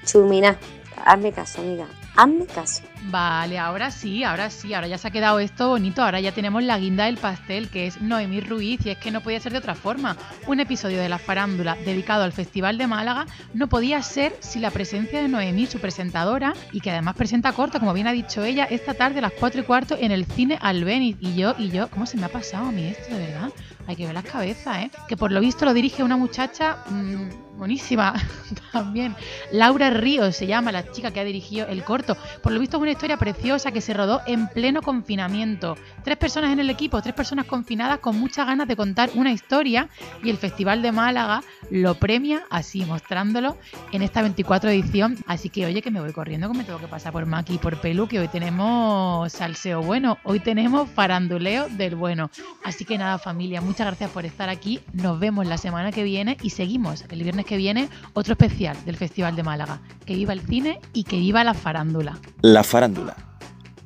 Hazme 1.06 1.32
caso, 1.32 1.62
amiga, 1.62 1.88
hazme 2.16 2.46
caso. 2.46 2.84
Vale, 3.04 3.58
ahora 3.58 3.90
sí, 3.90 4.24
ahora 4.24 4.50
sí, 4.50 4.74
ahora 4.74 4.88
ya 4.88 4.98
se 4.98 5.08
ha 5.08 5.12
quedado 5.12 5.40
esto 5.40 5.70
bonito, 5.70 6.04
ahora 6.04 6.20
ya 6.20 6.34
tenemos 6.34 6.64
la 6.64 6.78
guinda 6.78 7.06
del 7.06 7.18
pastel, 7.18 7.70
que 7.70 7.88
es 7.88 8.02
Noemí 8.02 8.42
Ruiz, 8.42 8.86
y 8.86 8.90
es 8.90 8.98
que 8.98 9.12
no 9.12 9.22
podía 9.22 9.40
ser 9.40 9.54
de 9.54 9.60
otra 9.60 9.76
forma. 9.76 10.18
Un 10.46 10.60
episodio 10.60 11.00
de 11.00 11.08
la 11.08 11.18
farándula 11.18 11.78
dedicado 11.86 12.24
al 12.24 12.34
Festival 12.34 12.78
de 12.78 12.88
Málaga 12.88 13.26
no 13.54 13.68
podía 13.68 14.02
ser 14.02 14.36
sin 14.40 14.62
la 14.62 14.72
presencia 14.72 15.22
de 15.22 15.28
Noemí, 15.28 15.68
su 15.68 15.80
presentadora, 15.80 16.54
y 16.74 16.82
que 16.82 16.92
además 16.92 17.16
presenta 17.16 17.54
corto, 17.54 17.80
como 17.80 17.94
bien 17.94 18.08
ha 18.08 18.12
dicho 18.12 18.44
ella, 18.44 18.66
esta 18.66 18.94
tarde 18.94 19.20
a 19.20 19.24
las 19.24 19.34
4 19.34 19.62
y 19.62 19.64
cuarto 19.64 19.98
en 20.00 20.12
el 20.12 20.26
cine 20.26 20.58
Albeniz. 20.62 21.18
Y 21.22 21.36
yo, 21.36 21.56
y 21.58 21.70
yo, 21.70 21.90
¿cómo 21.90 22.06
se 22.06 22.18
me 22.18 22.26
ha 22.26 22.30
pasado 22.30 22.68
a 22.68 22.72
mí 22.72 22.88
esto, 22.88 23.16
de 23.16 23.28
verdad? 23.28 23.52
Hay 23.88 23.96
que 23.96 24.06
ver 24.06 24.14
las 24.14 24.26
cabezas, 24.26 24.78
¿eh? 24.80 24.92
Que 25.08 25.16
por 25.16 25.32
lo 25.32 25.40
visto 25.40 25.64
lo 25.64 25.74
dirige 25.74 26.04
una 26.04 26.18
muchacha 26.18 26.80
mm, 26.90 27.58
buenísima 27.58 28.14
también. 28.74 29.16
Laura 29.52 29.90
Ríos 29.90 30.36
se 30.36 30.46
llama 30.46 30.74
la 30.74 30.92
chica 30.92 31.12
que 31.12 31.22
ha 31.22 31.24
dirigido 31.24 31.68
el 31.68 31.84
corto. 31.84 32.18
Por 32.44 32.52
lo 32.52 32.60
visto 32.60 32.78
es 32.78 32.82
una 32.88 32.94
historia 32.94 33.18
preciosa 33.18 33.74
que 33.74 33.82
se 33.82 33.94
rodó 33.94 34.22
en 34.28 34.48
pleno 34.48 34.82
confinamiento. 34.82 35.76
Tres 36.06 36.16
personas 36.16 36.54
en 36.54 36.62
el 36.62 36.70
equipo, 36.70 37.02
tres 37.02 37.14
personas 37.14 37.46
confinadas 37.46 38.00
con 38.00 38.18
muchas 38.18 38.48
ganas 38.48 38.66
de 38.66 38.78
contar 38.78 39.10
una 39.16 39.34
historia 39.34 39.90
y 40.24 40.30
el 40.30 40.38
Festival 40.38 40.82
de 40.82 40.94
Málaga 40.94 41.44
lo 41.70 41.96
premia 41.96 42.46
así, 42.50 42.86
mostrándolo 42.86 43.58
en 43.92 44.04
esta 44.04 44.22
24 44.22 44.70
edición. 44.70 45.18
Así 45.28 45.50
que 45.50 45.66
oye 45.66 45.82
que 45.82 45.92
me 45.92 46.00
voy 46.00 46.14
corriendo 46.14 46.50
que 46.50 46.58
me 46.58 46.64
tengo 46.64 46.80
que 46.80 46.88
pasar 46.88 47.12
por 47.12 47.26
Maki 47.26 47.56
y 47.56 47.58
por 47.58 47.82
Pelu, 47.82 48.08
que 48.08 48.22
hoy 48.22 48.30
tenemos 48.30 49.34
salseo 49.34 49.82
bueno, 49.82 50.18
hoy 50.24 50.40
tenemos 50.40 50.90
faranduleo 50.90 51.68
del 51.68 51.96
bueno. 51.96 52.30
Así 52.64 52.86
que 52.86 52.98
nada 52.98 53.18
familia, 53.18 53.60
muchas 53.60 53.88
gracias 53.88 54.12
por 54.12 54.26
estar 54.26 54.48
aquí. 54.48 54.80
Nos 54.94 55.20
vemos 55.20 55.46
la 55.46 55.58
semana 55.58 55.92
que 55.92 56.04
viene 56.04 56.38
y 56.42 56.52
seguimos 56.52 57.04
el 57.10 57.22
viernes 57.22 57.46
que 57.46 57.58
viene 57.58 57.90
otro 58.14 58.32
especial 58.32 58.78
del 58.86 58.96
Festival 58.96 59.36
de 59.36 59.44
Málaga. 59.44 59.82
Que 60.06 60.16
viva 60.16 60.32
el 60.32 60.40
cine 60.40 60.80
y 60.94 61.04
que 61.04 61.18
viva 61.18 61.44
la 61.44 61.54
farándula. 61.54 62.18
La 62.42 62.64
farándula 62.78 63.16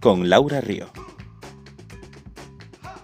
con 0.02 0.30
Laura 0.30 0.60
Río. 0.60 0.88